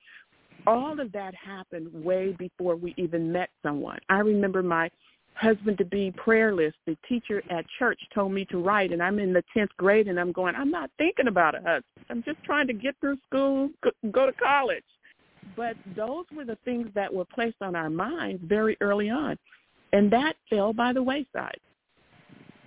all 0.67 0.99
of 0.99 1.11
that 1.13 1.33
happened 1.35 1.87
way 1.93 2.35
before 2.37 2.75
we 2.75 2.93
even 2.97 3.31
met 3.31 3.49
someone. 3.63 3.99
I 4.09 4.19
remember 4.19 4.61
my 4.61 4.89
husband 5.39 5.77
to 5.77 5.85
be 5.85 6.11
prayerless. 6.11 6.73
The 6.85 6.97
teacher 7.07 7.41
at 7.49 7.65
church 7.77 7.99
told 8.13 8.33
me 8.33 8.45
to 8.45 8.57
write, 8.57 8.91
and 8.91 9.01
I'm 9.01 9.19
in 9.19 9.33
the 9.33 9.43
10th 9.55 9.69
grade, 9.77 10.07
and 10.07 10.19
I'm 10.19 10.31
going, 10.31 10.55
I'm 10.55 10.71
not 10.71 10.91
thinking 10.97 11.27
about 11.27 11.55
a 11.55 11.59
husband. 11.59 11.83
I'm 12.09 12.23
just 12.23 12.43
trying 12.43 12.67
to 12.67 12.73
get 12.73 12.95
through 12.99 13.17
school, 13.27 13.69
go 14.11 14.25
to 14.25 14.33
college. 14.33 14.83
But 15.55 15.75
those 15.95 16.25
were 16.35 16.45
the 16.45 16.57
things 16.65 16.89
that 16.93 17.13
were 17.13 17.25
placed 17.25 17.61
on 17.61 17.75
our 17.75 17.89
minds 17.89 18.43
very 18.45 18.77
early 18.81 19.09
on, 19.09 19.37
and 19.93 20.11
that 20.11 20.35
fell 20.49 20.73
by 20.73 20.93
the 20.93 21.01
wayside. 21.01 21.59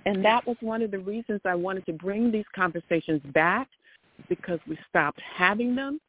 And 0.06 0.24
that 0.24 0.46
was 0.46 0.56
one 0.60 0.82
of 0.82 0.90
the 0.90 0.98
reasons 0.98 1.40
I 1.44 1.54
wanted 1.54 1.86
to 1.86 1.92
bring 1.92 2.32
these 2.32 2.44
conversations 2.54 3.22
back 3.32 3.68
because 4.28 4.58
we 4.66 4.78
stopped 4.88 5.20
having 5.20 5.76
them 5.76 6.00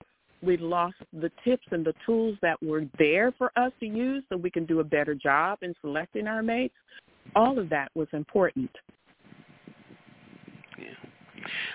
we 0.44 0.58
lost 0.58 0.96
the 1.14 1.32
tips 1.44 1.66
and 1.72 1.86
the 1.86 1.94
tools 2.06 2.38
that 2.42 2.62
were 2.62 2.86
there 2.98 3.32
for 3.38 3.52
us 3.58 3.72
to 3.80 3.86
use 3.86 4.24
so 4.30 4.38
we 4.38 4.52
can 4.52 4.66
do 4.66 4.80
a 4.80 4.84
better 4.84 5.16
job 5.16 5.60
in 5.62 5.74
selecting 5.82 6.28
our 6.28 6.44
mates. 6.44 6.76
All 7.36 7.58
of 7.58 7.70
that 7.70 7.90
was 7.96 8.08
important. 8.12 8.70
Yeah. 10.78 10.88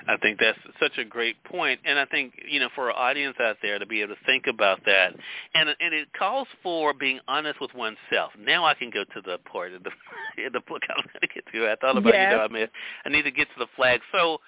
I 0.07 0.17
think 0.19 0.39
that's 0.39 0.59
such 0.81 0.99
a 0.99 1.05
great 1.05 1.43
point, 1.45 1.81
and 1.85 1.99
I 1.99 2.05
think 2.07 2.35
you 2.49 2.61
know 2.61 2.69
for 2.75 2.91
our 2.91 3.11
audience 3.11 3.37
out 3.41 3.57
there 3.63 3.79
to 3.79 3.87
be 3.87 4.03
able 4.03 4.15
to 4.15 4.21
think 4.25 4.47
about 4.47 4.81
that, 4.87 5.15
and 5.55 5.69
and 5.81 5.95
it 5.95 6.09
calls 6.19 6.49
for 6.63 6.95
being 6.95 7.21
honest 7.29 7.61
with 7.61 7.75
oneself. 7.75 8.33
Now 8.39 8.65
I 8.65 8.75
can 8.75 8.91
go 8.91 9.05
to 9.05 9.21
the 9.21 9.39
part 9.51 9.73
of 9.73 9.83
the 9.85 9.91
the 10.53 10.61
book 10.61 10.83
I'm 10.89 11.05
going 11.05 11.21
to 11.21 11.29
get 11.29 11.45
to. 11.53 11.71
I 11.71 11.77
thought 11.77 11.97
about 11.97 12.15
yes. 12.15 12.31
you 12.31 12.37
know 12.37 12.45
I 12.45 12.49
mean 12.49 12.69
I 13.05 13.09
need 13.09 13.23
to 13.23 13.31
get 13.31 13.49
to 13.49 13.59
the 13.59 13.69
flag. 13.77 14.01
So 14.13 14.39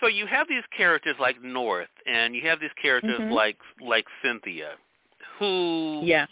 so 0.00 0.06
you 0.06 0.26
have 0.26 0.48
these 0.48 0.62
characters 0.76 1.16
like 1.20 1.42
North, 1.42 1.88
and 2.06 2.34
you 2.34 2.42
have 2.48 2.60
these 2.60 2.70
characters 2.80 3.18
mm-hmm. 3.20 3.32
like 3.32 3.56
like 3.80 4.06
Cynthia, 4.22 4.72
who 5.38 6.02
yeah. 6.04 6.26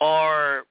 are 0.00 0.64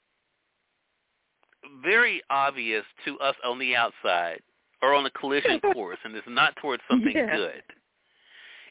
very 1.84 2.22
obvious 2.30 2.84
to 3.06 3.18
us 3.20 3.36
on 3.46 3.60
the 3.60 3.76
outside 3.76 4.42
or 4.82 4.94
on 4.94 5.06
a 5.06 5.12
collision 5.12 5.60
course, 5.74 5.98
and 6.04 6.16
it's 6.16 6.28
not 6.28 6.56
towards 6.58 6.82
something 6.90 7.16
yeah. 7.16 7.36
good. 7.36 7.64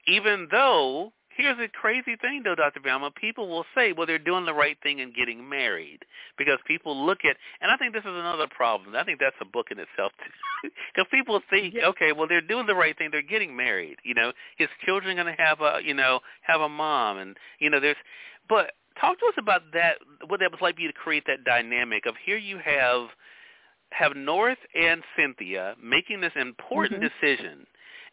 Even 0.06 0.48
though 0.50 1.12
Here's 1.38 1.56
the 1.56 1.68
crazy 1.68 2.16
thing, 2.16 2.42
though, 2.44 2.56
Dr. 2.56 2.80
Bama. 2.80 3.14
People 3.14 3.48
will 3.48 3.64
say, 3.72 3.92
well, 3.92 4.08
they're 4.08 4.18
doing 4.18 4.44
the 4.44 4.52
right 4.52 4.76
thing 4.82 5.00
and 5.00 5.14
getting 5.14 5.48
married 5.48 6.00
because 6.36 6.58
people 6.66 7.06
look 7.06 7.18
at, 7.24 7.36
and 7.60 7.70
I 7.70 7.76
think 7.76 7.94
this 7.94 8.02
is 8.02 8.10
another 8.10 8.48
problem. 8.48 8.96
I 8.96 9.04
think 9.04 9.20
that's 9.20 9.36
a 9.40 9.44
book 9.44 9.68
in 9.70 9.78
itself. 9.78 10.10
Because 10.64 11.06
people 11.12 11.40
think, 11.48 11.74
yeah. 11.74 11.86
okay, 11.86 12.10
well, 12.10 12.26
they're 12.26 12.40
doing 12.40 12.66
the 12.66 12.74
right 12.74 12.98
thing. 12.98 13.10
They're 13.12 13.22
getting 13.22 13.56
married. 13.56 13.98
You 14.02 14.14
know, 14.14 14.32
his 14.56 14.66
children 14.84 15.16
are 15.16 15.22
going 15.22 15.36
to 15.36 15.40
have 15.40 15.60
a, 15.60 15.78
you 15.84 15.94
know, 15.94 16.18
have 16.42 16.60
a 16.60 16.68
mom, 16.68 17.18
and 17.18 17.36
you 17.60 17.70
know, 17.70 17.78
there's, 17.78 17.96
but 18.48 18.72
talk 19.00 19.16
to 19.20 19.26
us 19.26 19.34
about 19.38 19.62
that. 19.74 19.98
What 20.26 20.40
that 20.40 20.50
was 20.50 20.60
like 20.60 20.74
for 20.74 20.80
you 20.80 20.88
to 20.88 20.98
create 20.98 21.22
that 21.28 21.44
dynamic 21.44 22.06
of 22.06 22.16
here 22.26 22.36
you 22.36 22.58
have 22.58 23.10
have 23.90 24.16
North 24.16 24.58
and 24.74 25.04
Cynthia 25.16 25.76
making 25.80 26.20
this 26.20 26.32
important 26.34 27.00
mm-hmm. 27.00 27.26
decision 27.26 27.64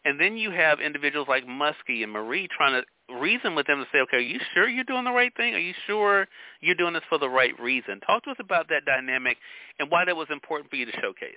and 0.06 0.20
then 0.20 0.36
you 0.36 0.52
have 0.52 0.80
individuals 0.80 1.26
like 1.28 1.44
Muskie 1.46 2.04
and 2.04 2.12
Marie 2.12 2.48
trying 2.56 2.80
to 2.80 2.86
reason 3.20 3.54
with 3.54 3.66
them 3.66 3.80
to 3.80 3.86
say, 3.92 4.00
okay, 4.00 4.16
are 4.18 4.20
you 4.20 4.40
sure 4.54 4.68
you're 4.68 4.84
doing 4.84 5.04
the 5.04 5.12
right 5.12 5.34
thing? 5.36 5.54
Are 5.54 5.60
you 5.60 5.74
sure 5.86 6.26
you're 6.60 6.74
doing 6.74 6.94
this 6.94 7.02
for 7.08 7.18
the 7.18 7.28
right 7.28 7.58
reason? 7.60 8.00
Talk 8.00 8.24
to 8.24 8.30
us 8.30 8.36
about 8.40 8.68
that 8.68 8.84
dynamic 8.84 9.36
and 9.78 9.90
why 9.90 10.04
that 10.04 10.16
was 10.16 10.28
important 10.30 10.70
for 10.70 10.76
you 10.76 10.86
to 10.86 10.92
showcase. 11.00 11.34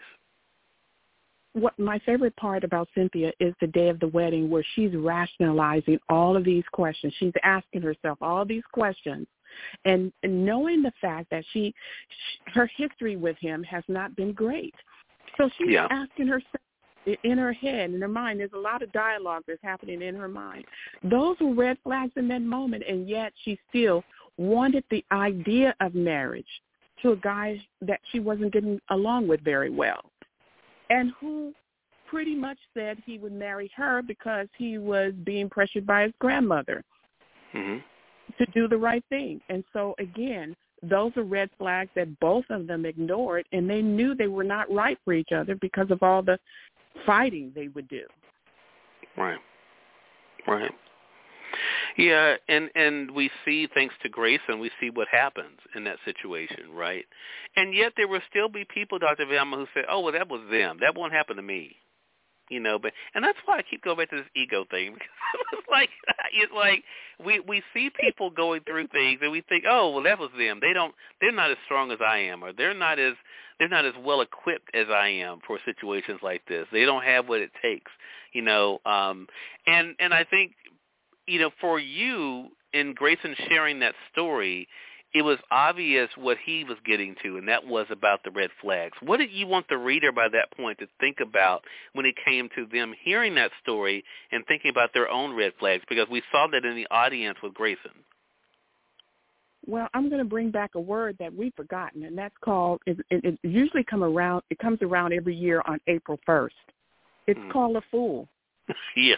What 1.54 1.78
my 1.80 2.00
favorite 2.06 2.36
part 2.36 2.64
about 2.64 2.90
Cynthia 2.94 3.32
is 3.40 3.54
the 3.60 3.68
day 3.68 3.90
of 3.90 4.00
the 4.00 4.08
wedding 4.08 4.50
where 4.50 4.64
she's 4.76 4.96
rationalizing 4.96 6.00
all 6.08 6.38
of 6.38 6.44
these 6.44 6.64
questions. 6.72 7.14
She's 7.18 7.34
asking 7.44 7.82
herself 7.82 8.20
all 8.22 8.46
these 8.46 8.64
questions 8.72 9.28
and 9.86 10.12
knowing 10.24 10.84
the 10.84 10.92
fact 11.02 11.30
that 11.32 11.44
she, 11.52 11.74
her 12.54 12.70
history 12.78 13.16
with 13.16 13.38
him 13.40 13.64
has 13.64 13.84
not 13.88 14.16
been 14.16 14.34
great. 14.34 14.76
So 15.38 15.50
she's 15.58 15.70
yeah. 15.72 15.88
asking 15.90 16.28
herself 16.28 16.62
in 17.24 17.38
her 17.38 17.54
head, 17.54 17.92
in 17.92 18.02
her 18.02 18.08
mind. 18.08 18.40
There's 18.40 18.52
a 18.54 18.60
lot 18.60 18.82
of 18.82 18.92
dialogue 18.92 19.44
that's 19.48 19.64
happening 19.64 20.02
in 20.02 20.16
her 20.16 20.28
mind. 20.28 20.66
Those 21.04 21.38
were 21.40 21.54
red 21.54 21.78
flags 21.84 22.14
in 22.16 22.28
that 22.30 22.42
moment, 22.42 22.84
and 22.88 23.08
yet 23.08 23.34
she 23.44 23.60
still 23.70 24.04
wanted 24.38 24.84
the 24.90 25.04
idea 25.12 25.76
of 25.82 25.96
marriage 25.96 26.46
to 27.02 27.12
a 27.12 27.16
guy 27.18 27.62
that 27.82 28.00
she 28.12 28.20
wasn't 28.20 28.54
getting 28.54 28.80
along 28.90 29.28
with 29.28 29.42
very 29.42 29.70
well, 29.70 30.02
and 30.90 31.12
who 31.20 31.54
pretty 32.08 32.36
much 32.36 32.58
said 32.74 32.98
he 33.06 33.18
would 33.18 33.32
marry 33.32 33.72
her 33.76 34.02
because 34.02 34.48
he 34.58 34.78
was 34.78 35.14
being 35.24 35.50
pressured 35.50 35.86
by 35.86 36.04
his 36.04 36.12
grandmother 36.20 36.84
mm-hmm. 37.54 37.78
to 38.38 38.52
do 38.52 38.68
the 38.68 38.78
right 38.78 39.04
thing. 39.10 39.40
And 39.50 39.64
so 39.74 39.94
again, 40.00 40.56
those 40.82 41.12
are 41.18 41.24
red 41.24 41.50
flags 41.58 41.92
that 41.96 42.20
both 42.20 42.46
of 42.50 42.66
them 42.66 42.86
ignored, 42.86 43.46
and 43.52 43.70
they 43.70 43.82
knew 43.82 44.16
they 44.16 44.28
were 44.28 44.44
not 44.44 44.72
right 44.72 44.98
for 45.04 45.14
each 45.14 45.32
other 45.32 45.56
because 45.56 45.92
of 45.92 46.02
all 46.02 46.22
the 46.22 46.40
fighting 47.06 47.52
they 47.56 47.68
would 47.70 47.88
do. 47.88 48.04
Right. 49.18 49.40
Right. 50.48 50.72
Yeah, 51.98 52.36
and 52.48 52.70
and 52.76 53.12
we 53.12 53.30
see 53.44 53.68
thanks 53.74 53.96
to 54.04 54.10
grace, 54.10 54.40
and 54.48 54.60
we 54.60 54.72
see 54.80 54.90
what 54.90 55.08
happens 55.12 55.60
in 55.76 55.84
that 55.86 55.98
situation, 56.06 56.72
right? 56.74 57.06
And 57.56 57.74
yet 57.74 57.94
there 57.98 58.08
will 58.08 58.22
still 58.30 58.50
be 58.50 58.66
people, 58.66 59.00
Dr. 59.00 59.26
Velma, 59.26 59.58
who 59.58 59.66
say, 59.74 59.84
"Oh, 59.90 60.02
well, 60.02 60.14
that 60.14 60.30
was 60.30 60.42
them. 60.50 60.78
That 60.80 60.96
won't 60.96 61.12
happen 61.12 61.36
to 61.36 61.42
me." 61.42 61.76
You 62.50 62.60
know 62.60 62.78
but 62.80 62.92
and 63.16 63.24
that's 63.24 63.38
why 63.46 63.58
i 63.58 63.62
keep 63.62 63.84
going 63.84 63.98
back 63.98 64.10
to 64.10 64.18
this 64.18 64.26
ego 64.36 64.66
thing 64.70 64.94
because 64.94 65.46
it's 65.54 65.68
like 65.70 65.90
it's 66.34 66.52
like 66.54 66.84
we 67.24 67.40
we 67.42 67.62
see 67.74 67.90
people 68.00 68.30
going 68.30 68.62
through 68.62 68.88
things 68.88 69.20
and 69.22 69.32
we 69.32 69.42
think 69.42 69.64
oh 69.68 69.92
well 69.92 70.04
that 70.04 70.20
was 70.20 70.30
them. 70.38 70.60
They 70.62 70.74
don't 70.74 70.94
they're 71.22 71.32
not 71.32 71.52
as 71.52 71.58
strong 71.66 71.92
as 71.92 72.00
i 72.06 72.18
am 72.18 72.44
or 72.44 72.54
they're 72.54 72.74
not 72.74 73.00
as 73.00 73.14
they're 73.60 73.70
not 73.70 73.86
as 73.86 73.94
well 74.04 74.22
equipped 74.22 74.70
as 74.74 74.88
i 74.90 75.08
am 75.08 75.40
for 75.46 75.60
situations 75.66 76.20
like 76.24 76.42
this. 76.48 76.68
They 76.72 76.86
don't 76.86 77.04
have 77.04 77.28
what 77.28 77.42
it 77.42 77.52
takes 77.62 77.92
you 78.34 78.42
know 78.42 78.80
um 78.86 79.28
and 79.68 79.96
and 80.00 80.14
i 80.14 80.24
think 80.24 80.54
you 81.28 81.40
know 81.40 81.50
for 81.60 81.80
you 81.80 82.48
in 82.74 82.94
grayson 82.94 83.36
sharing 83.48 83.80
that 83.80 83.96
story 84.12 84.68
it 85.14 85.24
was 85.24 85.40
obvious 85.50 86.10
what 86.16 86.38
he 86.46 86.64
was 86.64 86.78
getting 86.86 87.16
to, 87.24 87.38
and 87.38 87.48
that 87.48 87.66
was 87.66 87.88
about 87.90 88.24
the 88.24 88.32
red 88.32 88.52
flags. 88.62 88.96
What 89.02 89.18
did 89.18 89.32
you 89.32 89.48
want 89.48 89.68
the 89.68 89.78
reader 89.78 90.12
by 90.12 90.28
that 90.30 90.56
point 90.56 90.78
to 90.80 90.88
think 91.00 91.18
about 91.20 91.64
when 91.94 92.06
it 92.06 92.16
came 92.24 92.50
to 92.56 92.68
them 92.72 92.94
hearing 93.04 93.36
that 93.36 93.52
story 93.62 94.04
and 94.32 94.46
thinking 94.48 94.70
about 94.70 94.92
their 94.94 95.10
own 95.10 95.36
red 95.36 95.54
flags? 95.60 95.84
Because 95.90 96.08
we 96.12 96.22
saw 96.32 96.48
that 96.52 96.64
in 96.64 96.76
the 96.76 96.88
audience 96.92 97.38
with 97.42 97.56
Grayson. 97.56 97.92
Well, 99.66 99.88
I'm 99.94 100.10
going 100.10 100.20
to 100.20 100.30
bring 100.30 100.52
back 100.52 100.76
a 100.76 100.80
word 100.80 101.16
that 101.20 101.36
we've 101.36 101.54
forgotten, 101.56 102.04
and 102.04 102.18
that's 102.18 102.36
called. 102.42 102.80
It, 102.86 103.00
it, 103.10 103.24
it 103.26 103.40
usually 103.44 103.84
come 103.84 104.04
around. 104.04 104.44
It 104.50 104.60
comes 104.60 104.80
around 104.82 105.14
every 105.14 105.36
year 105.36 105.62
on 105.66 105.80
April 105.88 106.20
1st. 106.28 106.50
It's 107.28 107.40
mm. 107.40 107.52
called 107.52 107.76
a 107.76 107.82
fool. 107.92 108.28
yeah. 108.96 109.16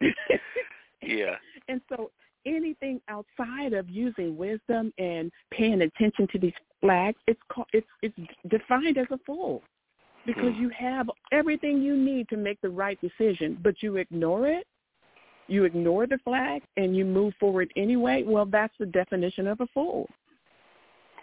yeah. 1.02 1.36
And 1.68 1.80
so 1.88 2.10
anything 2.46 3.00
outside 3.08 3.72
of 3.72 3.88
using 3.88 4.36
wisdom 4.36 4.92
and 4.98 5.30
paying 5.50 5.82
attention 5.82 6.28
to 6.32 6.38
these 6.38 6.52
flags, 6.80 7.18
it's 7.26 7.40
called, 7.52 7.68
it's 7.72 7.86
it's 8.02 8.16
defined 8.48 8.96
as 8.98 9.06
a 9.10 9.18
fool 9.26 9.62
because 10.26 10.54
hmm. 10.54 10.62
you 10.62 10.70
have 10.70 11.10
everything 11.32 11.82
you 11.82 11.96
need 11.96 12.28
to 12.28 12.36
make 12.36 12.60
the 12.60 12.68
right 12.68 12.98
decision, 13.00 13.58
but 13.62 13.82
you 13.82 13.96
ignore 13.96 14.48
it. 14.48 14.66
You 15.48 15.64
ignore 15.64 16.08
the 16.08 16.18
flag 16.24 16.62
and 16.76 16.96
you 16.96 17.04
move 17.04 17.32
forward 17.38 17.72
anyway. 17.76 18.24
Well, 18.26 18.46
that's 18.46 18.74
the 18.80 18.86
definition 18.86 19.46
of 19.46 19.60
a 19.60 19.66
fool. 19.68 20.08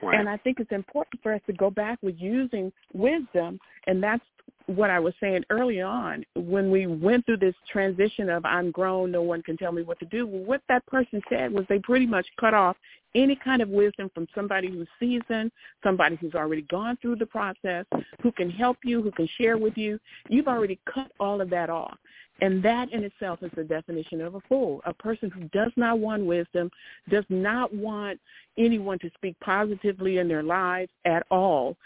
Right. 0.04 0.20
And 0.20 0.30
I 0.30 0.38
think 0.38 0.60
it's 0.60 0.72
important 0.72 1.22
for 1.22 1.34
us 1.34 1.42
to 1.48 1.54
go 1.54 1.70
back 1.70 2.00
with 2.02 2.16
using 2.18 2.72
wisdom, 2.94 3.60
and 3.88 4.02
that's 4.02 4.24
what 4.68 4.90
I 4.90 5.00
was 5.00 5.14
saying 5.20 5.44
early 5.50 5.82
on, 5.82 6.24
when 6.36 6.72
we 6.72 6.88
went 6.88 7.26
through 7.26 7.38
this 7.38 7.56
transition 7.70 8.30
of 8.30 8.46
I'm 8.46 8.72
grown, 8.72 9.12
no 9.12 9.22
one 9.22 9.42
can 9.44 9.58
tell 9.58 9.72
me 9.72 9.82
what 9.82 10.00
to 10.00 10.06
do, 10.06 10.26
well, 10.26 10.44
what 10.44 10.62
that 10.70 10.86
person 10.86 11.22
said 11.30 11.52
was 11.52 11.66
they 11.68 11.80
pretty 11.80 12.06
much 12.06 12.26
cut 12.40 12.54
off 12.54 12.78
any 13.16 13.36
kind 13.36 13.62
of 13.62 13.70
wisdom 13.70 14.10
from 14.14 14.28
somebody 14.34 14.70
who's 14.70 14.88
seasoned, 15.00 15.52
somebody 15.84 16.16
who's 16.16 16.34
already 16.34 16.64
gone 16.64 16.98
through 17.02 17.18
the 17.18 17.26
process, 17.26 17.86
who 18.22 18.32
can 18.32 18.50
help 18.50 18.78
you, 18.84 19.02
who 19.02 19.12
can 19.12 19.28
share 19.38 19.58
with 19.58 19.78
you. 19.78 20.00
You've 20.30 20.48
already 20.48 20.80
cut 20.92 21.12
all 21.20 21.42
of 21.42 21.50
that 21.52 21.70
off. 21.70 21.98
And 22.42 22.63
that 22.63 22.92
in 22.92 23.04
itself 23.04 23.40
is 23.42 23.52
the 23.56 23.63
definition 23.63 24.20
of 24.22 24.36
a 24.36 24.40
fool, 24.50 24.82
a 24.86 24.94
person 24.94 25.30
who 25.30 25.44
does 25.50 25.72
not 25.75 26.00
want 26.00 26.25
wisdom, 26.25 26.70
does 27.10 27.25
not 27.30 27.74
want 27.74 28.20
anyone 28.58 29.00
to 29.00 29.10
speak 29.16 29.36
positively 29.40 30.18
in 30.18 30.28
their 30.28 30.44
lives 30.44 30.92
at 31.06 31.25
all. 31.30 31.78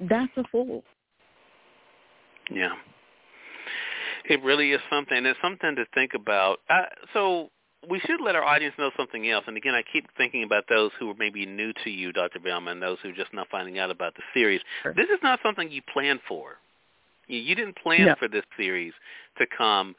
That's 0.00 0.32
a 0.36 0.44
fool. 0.50 0.82
Yeah. 2.50 2.72
It 4.28 4.42
really 4.42 4.72
is 4.72 4.80
something. 4.90 5.24
It's 5.24 5.38
something 5.42 5.76
to 5.76 5.84
think 5.94 6.12
about. 6.14 6.60
Uh, 6.70 6.82
so 7.12 7.50
we 7.88 8.00
should 8.00 8.20
let 8.20 8.36
our 8.36 8.44
audience 8.44 8.74
know 8.78 8.90
something 8.96 9.28
else. 9.28 9.44
And 9.46 9.56
again, 9.56 9.74
I 9.74 9.82
keep 9.92 10.06
thinking 10.16 10.44
about 10.44 10.64
those 10.68 10.90
who 10.98 11.10
are 11.10 11.16
maybe 11.18 11.44
new 11.44 11.72
to 11.84 11.90
you, 11.90 12.12
Dr. 12.12 12.38
Velma, 12.38 12.70
and 12.70 12.82
those 12.82 12.98
who 13.02 13.10
are 13.10 13.14
just 13.14 13.32
now 13.34 13.44
finding 13.50 13.78
out 13.78 13.90
about 13.90 14.14
the 14.14 14.22
series. 14.32 14.60
Sure. 14.82 14.94
This 14.94 15.08
is 15.08 15.18
not 15.22 15.40
something 15.42 15.70
you 15.70 15.82
planned 15.92 16.20
for. 16.28 16.56
You, 17.32 17.40
you 17.40 17.54
didn't 17.54 17.76
plan 17.78 18.06
no. 18.06 18.14
for 18.18 18.28
this 18.28 18.44
series 18.56 18.92
to 19.38 19.46
come, 19.56 19.94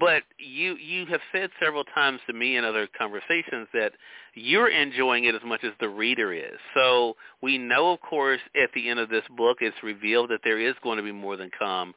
but 0.00 0.22
you 0.38 0.76
you 0.76 1.06
have 1.06 1.20
said 1.32 1.50
several 1.62 1.84
times 1.84 2.20
to 2.26 2.32
me 2.32 2.56
in 2.56 2.64
other 2.64 2.88
conversations 2.98 3.68
that 3.72 3.92
you're 4.34 4.68
enjoying 4.68 5.24
it 5.24 5.34
as 5.34 5.42
much 5.44 5.62
as 5.64 5.72
the 5.80 5.88
reader 5.88 6.32
is. 6.32 6.58
So 6.74 7.16
we 7.40 7.56
know, 7.58 7.92
of 7.92 8.00
course, 8.00 8.40
at 8.60 8.70
the 8.74 8.88
end 8.88 8.98
of 8.98 9.08
this 9.08 9.24
book, 9.36 9.58
it's 9.60 9.76
revealed 9.82 10.30
that 10.30 10.40
there 10.42 10.58
is 10.58 10.74
going 10.82 10.96
to 10.96 11.02
be 11.04 11.12
more 11.12 11.36
than 11.36 11.50
come. 11.56 11.94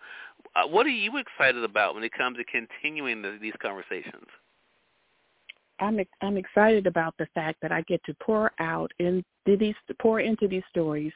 Uh, 0.55 0.67
what 0.67 0.85
are 0.85 0.89
you 0.89 1.17
excited 1.17 1.63
about 1.63 1.95
when 1.95 2.03
it 2.03 2.11
comes 2.13 2.37
to 2.37 2.43
continuing 2.43 3.21
the, 3.21 3.37
these 3.41 3.53
conversations? 3.61 4.27
I'm 5.79 5.99
I'm 6.21 6.37
excited 6.37 6.85
about 6.85 7.15
the 7.17 7.27
fact 7.33 7.59
that 7.61 7.71
I 7.71 7.81
get 7.81 8.03
to 8.05 8.13
pour 8.21 8.51
out 8.59 8.91
into 8.99 9.23
these 9.45 9.75
pour 9.99 10.19
into 10.19 10.47
these 10.47 10.63
stories, 10.69 11.11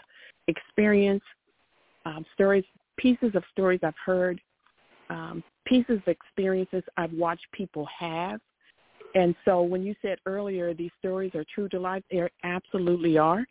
experience 0.47 1.23
um, 2.05 2.25
stories, 2.33 2.63
pieces 2.99 3.31
of 3.33 3.43
stories 3.51 3.79
I've 3.83 3.93
heard, 4.05 4.39
um, 5.09 5.43
pieces 5.65 5.99
of 6.05 6.07
experiences 6.07 6.83
I've 6.97 7.13
watched 7.13 7.45
people 7.53 7.87
have. 7.97 8.39
And 9.15 9.33
so 9.45 9.61
when 9.61 9.81
you 9.83 9.95
said 10.01 10.19
earlier 10.25 10.73
these 10.73 10.91
stories 10.99 11.33
are 11.33 11.45
true 11.53 11.67
to 11.69 11.79
life, 11.79 12.03
they 12.11 12.27
absolutely 12.43 13.17
are. 13.17 13.45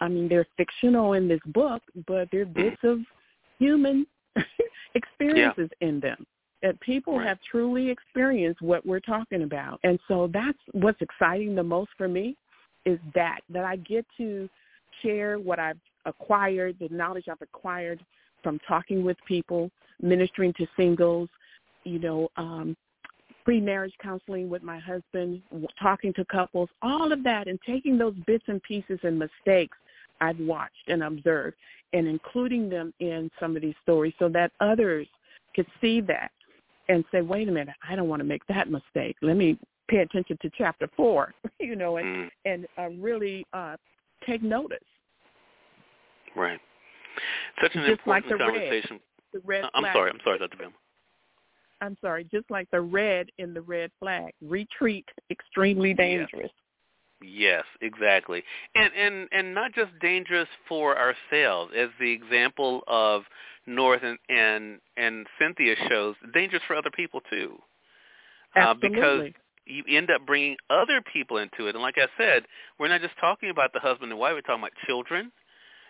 I 0.00 0.08
mean, 0.08 0.28
they're 0.28 0.46
fictional 0.56 1.14
in 1.14 1.26
this 1.26 1.40
book, 1.46 1.82
but 2.06 2.28
they're 2.30 2.46
bits 2.46 2.76
of 2.84 3.00
human 3.58 4.06
experiences 4.94 5.68
yeah. 5.80 5.88
in 5.88 6.00
them 6.00 6.24
that 6.62 6.78
people 6.80 7.18
right. 7.18 7.26
have 7.26 7.38
truly 7.50 7.90
experienced 7.90 8.60
what 8.62 8.84
we're 8.86 9.00
talking 9.00 9.42
about. 9.42 9.80
And 9.84 9.98
so 10.08 10.28
that's 10.32 10.58
what's 10.72 11.00
exciting 11.00 11.54
the 11.54 11.62
most 11.62 11.90
for 11.96 12.08
me 12.08 12.36
is 12.84 12.98
that, 13.14 13.40
that 13.50 13.64
I 13.64 13.76
get 13.76 14.06
to 14.18 14.48
share 15.02 15.38
what 15.38 15.58
I've 15.58 15.78
acquired, 16.04 16.76
the 16.80 16.88
knowledge 16.90 17.24
I've 17.30 17.42
acquired 17.42 18.00
from 18.42 18.58
talking 18.66 19.04
with 19.04 19.16
people, 19.26 19.70
ministering 20.00 20.52
to 20.54 20.66
singles, 20.76 21.28
you 21.84 21.98
know, 21.98 22.28
um, 22.36 22.76
pre-marriage 23.44 23.94
counseling 24.02 24.50
with 24.50 24.62
my 24.62 24.78
husband, 24.78 25.40
talking 25.80 26.12
to 26.14 26.24
couples, 26.26 26.68
all 26.82 27.12
of 27.12 27.24
that, 27.24 27.48
and 27.48 27.58
taking 27.66 27.96
those 27.96 28.14
bits 28.26 28.44
and 28.48 28.62
pieces 28.62 28.98
and 29.02 29.18
mistakes 29.18 29.76
I've 30.20 30.38
watched 30.40 30.88
and 30.88 31.02
observed 31.02 31.56
and 31.92 32.06
including 32.06 32.68
them 32.68 32.92
in 33.00 33.30
some 33.40 33.56
of 33.56 33.62
these 33.62 33.74
stories 33.82 34.12
so 34.18 34.28
that 34.28 34.52
others 34.60 35.06
could 35.54 35.66
see 35.80 36.00
that 36.02 36.30
and 36.88 37.04
say, 37.12 37.20
wait 37.20 37.48
a 37.48 37.52
minute, 37.52 37.74
I 37.88 37.96
don't 37.96 38.08
want 38.08 38.20
to 38.20 38.24
make 38.24 38.46
that 38.46 38.70
mistake. 38.70 39.16
Let 39.22 39.36
me 39.36 39.58
pay 39.88 39.98
attention 39.98 40.38
to 40.42 40.50
chapter 40.56 40.88
four, 40.96 41.34
you 41.58 41.76
know, 41.76 41.96
and, 41.96 42.06
mm. 42.06 42.30
and 42.44 42.66
uh, 42.76 42.88
really 43.00 43.46
uh, 43.52 43.76
take 44.26 44.42
notice. 44.42 44.78
Right. 46.36 46.60
Such 47.62 47.74
an 47.74 47.82
Just 47.82 48.00
important 48.00 48.06
like 48.06 48.38
the 48.38 48.44
conversation. 48.44 49.00
Red, 49.00 49.00
the 49.32 49.40
red 49.44 49.64
I'm 49.74 49.82
flag. 49.82 49.94
sorry. 49.94 50.10
I'm 50.10 50.20
sorry, 50.24 50.38
Dr. 50.38 50.56
Bim. 50.56 50.72
I'm 51.80 51.96
sorry. 52.00 52.24
Just 52.30 52.50
like 52.50 52.68
the 52.70 52.80
red 52.80 53.28
in 53.38 53.54
the 53.54 53.62
red 53.62 53.90
flag, 54.00 54.32
retreat, 54.42 55.06
extremely 55.30 55.94
dangerous. 55.94 56.50
Yes, 57.22 57.64
exactly. 57.80 58.42
And 58.74 58.90
and 58.96 59.28
and 59.32 59.54
not 59.54 59.72
just 59.74 59.90
dangerous 60.00 60.48
for 60.68 60.96
ourselves, 60.96 61.72
as 61.76 61.88
the 62.00 62.10
example 62.10 62.82
of 62.86 63.22
North 63.66 64.02
and 64.02 64.18
and, 64.28 64.78
and 64.96 65.26
Cynthia 65.38 65.74
shows, 65.88 66.14
dangerous 66.32 66.62
for 66.66 66.76
other 66.76 66.90
people 66.94 67.20
too. 67.30 67.58
Absolutely. 68.56 68.88
Uh, 68.88 68.94
because 68.94 69.32
you 69.66 69.84
end 69.88 70.10
up 70.10 70.24
bringing 70.26 70.56
other 70.70 71.02
people 71.12 71.36
into 71.38 71.66
it. 71.66 71.74
And 71.74 71.82
like 71.82 71.98
I 71.98 72.06
said, 72.16 72.44
we're 72.78 72.88
not 72.88 73.02
just 73.02 73.14
talking 73.20 73.50
about 73.50 73.72
the 73.72 73.80
husband 73.80 74.10
and 74.10 74.18
wife, 74.18 74.32
we're 74.34 74.40
talking 74.40 74.62
about 74.62 74.72
children, 74.86 75.30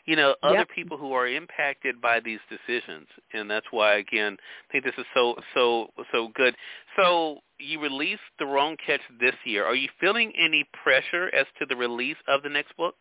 you 0.08 0.16
know, 0.16 0.34
other 0.42 0.60
yep. 0.60 0.70
people 0.74 0.96
who 0.96 1.12
are 1.12 1.28
impacted 1.28 2.00
by 2.00 2.18
these 2.18 2.38
decisions. 2.48 3.06
And 3.34 3.50
that's 3.50 3.66
why 3.70 3.96
again, 3.96 4.38
I 4.40 4.72
think 4.72 4.84
this 4.84 4.94
is 4.96 5.04
so 5.12 5.36
so 5.52 5.88
so 6.10 6.28
good. 6.34 6.56
So 6.96 7.40
you 7.58 7.78
released 7.78 8.22
the 8.38 8.46
wrong 8.46 8.78
catch 8.84 9.02
this 9.20 9.34
year. 9.44 9.66
Are 9.66 9.74
you 9.74 9.90
feeling 10.00 10.32
any 10.38 10.66
pressure 10.82 11.28
as 11.34 11.44
to 11.58 11.66
the 11.66 11.76
release 11.76 12.16
of 12.26 12.42
the 12.42 12.48
next 12.48 12.74
book? 12.78 12.94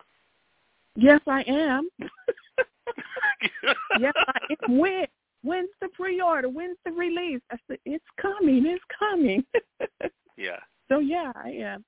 Yes, 0.97 1.21
I 1.27 1.45
am. 1.47 1.87
yes, 3.99 4.13
I 4.17 4.39
am. 4.67 4.77
When 4.77 5.05
when's 5.43 5.69
the 5.79 5.87
pre-order? 5.93 6.49
When's 6.49 6.77
the 6.83 6.91
release? 6.91 7.39
I 7.49 7.55
said 7.69 7.77
it's 7.85 8.03
coming. 8.21 8.65
It's 8.65 8.83
coming. 8.99 9.45
yeah. 10.37 10.59
So 10.89 10.99
yeah, 10.99 11.31
I 11.35 11.51
am. 11.51 11.85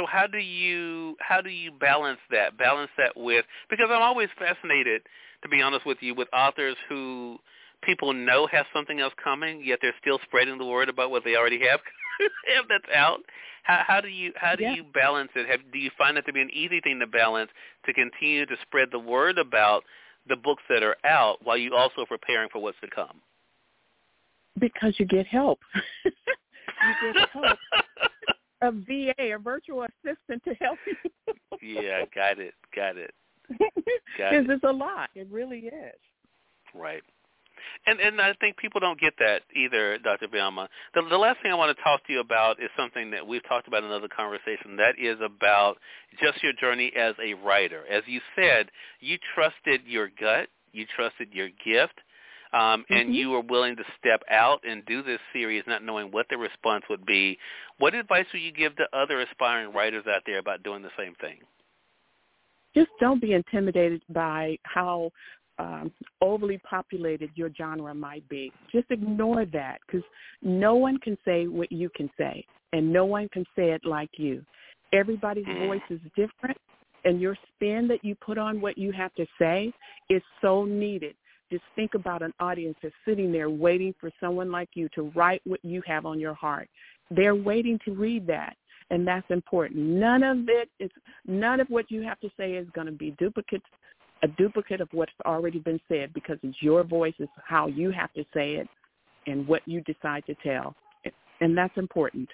So 0.00 0.06
how 0.06 0.26
do 0.26 0.38
you 0.38 1.14
how 1.20 1.42
do 1.42 1.50
you 1.50 1.70
balance 1.70 2.20
that? 2.30 2.56
Balance 2.56 2.90
that 2.96 3.14
with 3.14 3.44
because 3.68 3.88
I'm 3.90 4.00
always 4.00 4.30
fascinated, 4.38 5.02
to 5.42 5.48
be 5.50 5.60
honest 5.60 5.84
with 5.84 5.98
you, 6.00 6.14
with 6.14 6.26
authors 6.32 6.76
who 6.88 7.36
people 7.82 8.14
know 8.14 8.46
have 8.46 8.64
something 8.72 8.98
else 8.98 9.12
coming, 9.22 9.62
yet 9.62 9.80
they're 9.82 9.92
still 10.00 10.18
spreading 10.24 10.56
the 10.56 10.64
word 10.64 10.88
about 10.88 11.10
what 11.10 11.22
they 11.22 11.36
already 11.36 11.60
have 11.68 11.80
have 12.56 12.64
that's 12.70 12.96
out. 12.96 13.18
How, 13.64 13.82
how 13.86 14.00
do 14.00 14.08
you 14.08 14.32
how 14.36 14.56
do 14.56 14.62
yeah. 14.62 14.74
you 14.74 14.84
balance 14.84 15.32
it? 15.34 15.46
Have, 15.46 15.60
do 15.70 15.78
you 15.78 15.90
find 15.98 16.16
that 16.16 16.24
to 16.24 16.32
be 16.32 16.40
an 16.40 16.50
easy 16.50 16.80
thing 16.80 16.98
to 17.00 17.06
balance 17.06 17.50
to 17.84 17.92
continue 17.92 18.46
to 18.46 18.56
spread 18.62 18.88
the 18.92 18.98
word 18.98 19.36
about 19.36 19.84
the 20.30 20.36
books 20.36 20.62
that 20.70 20.82
are 20.82 20.96
out 21.04 21.40
while 21.44 21.58
you 21.58 21.74
also 21.74 22.06
preparing 22.06 22.48
for 22.50 22.62
what's 22.62 22.80
to 22.80 22.88
come? 22.88 23.20
Because 24.58 24.94
you 24.96 25.04
get 25.04 25.26
help. 25.26 25.60
you 26.06 27.12
get 27.12 27.28
help. 27.34 27.58
a 28.62 28.72
VA, 28.72 29.34
a 29.34 29.38
virtual 29.38 29.86
assistant 30.04 30.42
to 30.44 30.54
help 30.54 30.78
you. 30.86 31.34
yeah, 31.82 32.04
got 32.14 32.38
it, 32.38 32.54
got 32.74 32.96
it. 32.96 33.12
Because 33.48 34.46
it's 34.48 34.64
a 34.64 34.72
lot. 34.72 35.10
It 35.14 35.26
really 35.30 35.60
is. 35.60 35.98
Right. 36.74 37.02
And 37.86 38.00
and 38.00 38.20
I 38.20 38.32
think 38.40 38.56
people 38.56 38.80
don't 38.80 38.98
get 38.98 39.14
that 39.18 39.42
either, 39.54 39.98
Dr. 39.98 40.28
Velma. 40.28 40.68
The, 40.94 41.02
the 41.08 41.16
last 41.16 41.42
thing 41.42 41.52
I 41.52 41.54
want 41.54 41.76
to 41.76 41.82
talk 41.82 42.06
to 42.06 42.12
you 42.12 42.20
about 42.20 42.60
is 42.62 42.70
something 42.76 43.10
that 43.10 43.26
we've 43.26 43.46
talked 43.46 43.68
about 43.68 43.82
in 43.82 43.90
another 43.90 44.08
conversation. 44.08 44.76
That 44.76 44.98
is 44.98 45.18
about 45.22 45.76
just 46.22 46.42
your 46.42 46.52
journey 46.54 46.92
as 46.96 47.14
a 47.22 47.34
writer. 47.34 47.84
As 47.90 48.02
you 48.06 48.20
said, 48.34 48.70
you 49.00 49.18
trusted 49.34 49.82
your 49.86 50.08
gut, 50.20 50.48
you 50.72 50.86
trusted 50.96 51.28
your 51.32 51.48
gift, 51.64 52.00
um, 52.52 52.84
and 52.90 53.08
mm-hmm. 53.08 53.12
you 53.12 53.30
were 53.30 53.42
willing 53.42 53.76
to 53.76 53.84
step 53.98 54.22
out 54.30 54.60
and 54.68 54.84
do 54.86 55.02
this 55.02 55.20
series, 55.32 55.62
not 55.66 55.84
knowing 55.84 56.10
what 56.10 56.26
the 56.30 56.36
response 56.36 56.84
would 56.90 57.06
be. 57.06 57.38
What 57.78 57.94
advice 57.94 58.26
would 58.32 58.42
you 58.42 58.52
give 58.52 58.74
to 58.76 58.84
other 58.92 59.20
aspiring 59.20 59.72
writers 59.72 60.04
out 60.12 60.22
there 60.26 60.38
about 60.38 60.62
doing 60.62 60.82
the 60.82 60.90
same 60.98 61.14
thing? 61.20 61.38
Just 62.74 62.90
don't 63.00 63.20
be 63.20 63.32
intimidated 63.32 64.02
by 64.10 64.56
how 64.64 65.10
um, 65.58 65.92
overly 66.20 66.58
populated 66.58 67.30
your 67.34 67.50
genre 67.56 67.94
might 67.94 68.28
be. 68.28 68.52
Just 68.72 68.90
ignore 68.90 69.44
that 69.46 69.78
because 69.86 70.06
no 70.42 70.74
one 70.74 70.98
can 70.98 71.18
say 71.24 71.46
what 71.46 71.70
you 71.70 71.90
can 71.94 72.10
say, 72.16 72.44
and 72.72 72.92
no 72.92 73.04
one 73.04 73.28
can 73.28 73.44
say 73.56 73.70
it 73.70 73.82
like 73.84 74.10
you. 74.16 74.44
Everybody's 74.92 75.46
mm. 75.46 75.66
voice 75.66 75.80
is 75.90 76.00
different, 76.16 76.58
and 77.04 77.20
your 77.20 77.36
spin 77.54 77.86
that 77.88 78.04
you 78.04 78.14
put 78.14 78.38
on 78.38 78.60
what 78.60 78.78
you 78.78 78.90
have 78.92 79.14
to 79.14 79.26
say 79.38 79.72
is 80.08 80.22
so 80.40 80.64
needed. 80.64 81.14
Just 81.50 81.64
think 81.74 81.94
about 81.94 82.22
an 82.22 82.32
audience 82.40 82.76
that's 82.82 82.94
sitting 83.06 83.32
there 83.32 83.50
waiting 83.50 83.94
for 84.00 84.10
someone 84.20 84.50
like 84.50 84.70
you 84.74 84.88
to 84.94 85.10
write 85.14 85.42
what 85.44 85.64
you 85.64 85.82
have 85.86 86.06
on 86.06 86.20
your 86.20 86.34
heart. 86.34 86.68
They're 87.10 87.34
waiting 87.34 87.78
to 87.84 87.92
read 87.92 88.26
that 88.28 88.56
and 88.90 89.06
that's 89.06 89.26
important. 89.30 89.80
None 89.80 90.22
of 90.22 90.48
it 90.48 90.68
is 90.78 90.90
none 91.26 91.60
of 91.60 91.68
what 91.68 91.90
you 91.90 92.02
have 92.02 92.20
to 92.20 92.30
say 92.36 92.52
is 92.52 92.66
going 92.74 92.86
to 92.86 92.92
be 92.92 93.12
duplicate 93.18 93.62
a 94.22 94.28
duplicate 94.28 94.82
of 94.82 94.88
what's 94.92 95.12
already 95.24 95.60
been 95.60 95.80
said 95.88 96.12
because 96.12 96.36
it's 96.42 96.56
your 96.60 96.84
voice, 96.84 97.14
it's 97.18 97.32
how 97.46 97.68
you 97.68 97.90
have 97.90 98.12
to 98.12 98.22
say 98.34 98.56
it 98.56 98.68
and 99.26 99.46
what 99.48 99.62
you 99.66 99.80
decide 99.82 100.24
to 100.26 100.34
tell. 100.42 100.74
And 101.40 101.56
that's 101.56 101.76
important. 101.78 102.28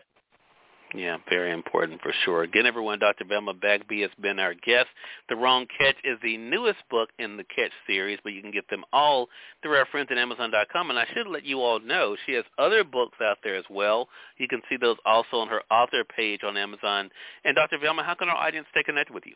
Yeah, 0.94 1.16
very 1.28 1.50
important 1.52 2.00
for 2.00 2.12
sure. 2.24 2.44
Again, 2.44 2.64
everyone, 2.64 3.00
Dr. 3.00 3.24
Velma 3.24 3.54
Bagby 3.54 4.02
has 4.02 4.10
been 4.20 4.38
our 4.38 4.54
guest. 4.54 4.86
The 5.28 5.34
Wrong 5.34 5.66
Catch 5.78 5.96
is 6.04 6.16
the 6.22 6.36
newest 6.36 6.78
book 6.90 7.10
in 7.18 7.36
the 7.36 7.44
Catch 7.44 7.72
series, 7.86 8.18
but 8.22 8.32
you 8.32 8.40
can 8.40 8.52
get 8.52 8.68
them 8.70 8.84
all 8.92 9.28
through 9.62 9.74
our 9.74 9.86
friends 9.86 10.08
at 10.10 10.18
Amazon.com. 10.18 10.90
And 10.90 10.98
I 10.98 11.06
should 11.12 11.26
let 11.26 11.44
you 11.44 11.60
all 11.60 11.80
know 11.80 12.16
she 12.24 12.32
has 12.34 12.44
other 12.56 12.84
books 12.84 13.18
out 13.20 13.38
there 13.42 13.56
as 13.56 13.64
well. 13.68 14.08
You 14.38 14.46
can 14.46 14.62
see 14.68 14.76
those 14.76 14.96
also 15.04 15.38
on 15.38 15.48
her 15.48 15.62
author 15.70 16.04
page 16.04 16.40
on 16.44 16.56
Amazon. 16.56 17.10
And 17.44 17.56
Dr. 17.56 17.78
Velma, 17.78 18.04
how 18.04 18.14
can 18.14 18.28
our 18.28 18.36
audience 18.36 18.66
stay 18.70 18.84
connected 18.84 19.12
with 19.12 19.24
you? 19.26 19.34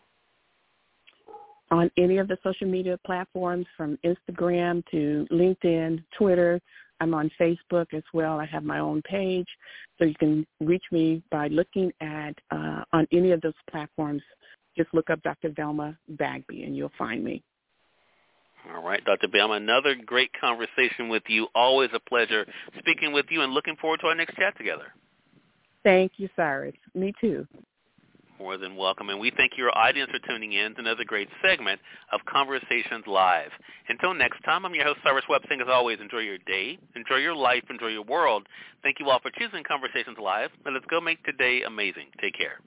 On 1.72 1.90
any 1.98 2.18
of 2.18 2.28
the 2.28 2.38
social 2.42 2.68
media 2.68 2.98
platforms 3.04 3.66
from 3.76 3.98
Instagram 4.04 4.84
to 4.92 5.26
LinkedIn, 5.32 6.02
Twitter, 6.16 6.60
I'm 7.00 7.14
on 7.14 7.30
Facebook 7.40 7.92
as 7.94 8.02
well. 8.12 8.38
I 8.38 8.46
have 8.46 8.64
my 8.64 8.78
own 8.78 9.02
page, 9.02 9.48
so 9.98 10.04
you 10.04 10.14
can 10.14 10.46
reach 10.60 10.84
me 10.92 11.22
by 11.30 11.48
looking 11.48 11.92
at 12.00 12.34
uh, 12.50 12.84
on 12.92 13.06
any 13.12 13.32
of 13.32 13.40
those 13.40 13.54
platforms. 13.70 14.22
Just 14.76 14.92
look 14.94 15.10
up 15.10 15.22
Dr. 15.22 15.50
Velma 15.50 15.96
Bagby, 16.10 16.62
and 16.64 16.76
you'll 16.76 16.92
find 16.96 17.24
me. 17.24 17.42
All 18.74 18.82
right, 18.82 19.02
Dr. 19.04 19.28
Velma, 19.28 19.54
another 19.54 19.94
great 19.94 20.30
conversation 20.38 21.08
with 21.08 21.22
you. 21.28 21.48
Always 21.54 21.90
a 21.94 22.00
pleasure 22.00 22.46
speaking 22.78 23.12
with 23.12 23.26
you, 23.30 23.40
and 23.42 23.52
looking 23.52 23.76
forward 23.76 24.00
to 24.00 24.08
our 24.08 24.14
next 24.14 24.36
chat 24.36 24.56
together. 24.56 24.92
Thank 25.82 26.12
you, 26.18 26.28
Cyrus. 26.36 26.74
Me 26.94 27.12
too 27.20 27.46
more 28.40 28.56
than 28.56 28.74
welcome. 28.74 29.10
And 29.10 29.20
we 29.20 29.30
thank 29.36 29.52
your 29.58 29.76
audience 29.76 30.10
for 30.10 30.18
tuning 30.26 30.54
in 30.54 30.74
to 30.74 30.80
another 30.80 31.04
great 31.04 31.28
segment 31.44 31.78
of 32.10 32.20
Conversations 32.24 33.04
Live. 33.06 33.50
Until 33.88 34.14
next 34.14 34.42
time, 34.44 34.64
I'm 34.64 34.74
your 34.74 34.84
host, 34.84 35.00
Cyrus 35.04 35.24
Webb, 35.28 35.42
saying 35.46 35.60
as 35.60 35.68
always, 35.68 35.98
enjoy 36.00 36.20
your 36.20 36.38
day, 36.38 36.78
enjoy 36.96 37.16
your 37.16 37.34
life, 37.36 37.64
enjoy 37.68 37.88
your 37.88 38.04
world. 38.04 38.46
Thank 38.82 38.96
you 38.98 39.10
all 39.10 39.20
for 39.20 39.30
choosing 39.30 39.62
Conversations 39.62 40.16
Live. 40.18 40.50
And 40.64 40.74
let's 40.74 40.86
go 40.86 41.02
make 41.02 41.22
today 41.24 41.62
amazing. 41.66 42.06
Take 42.18 42.34
care. 42.34 42.60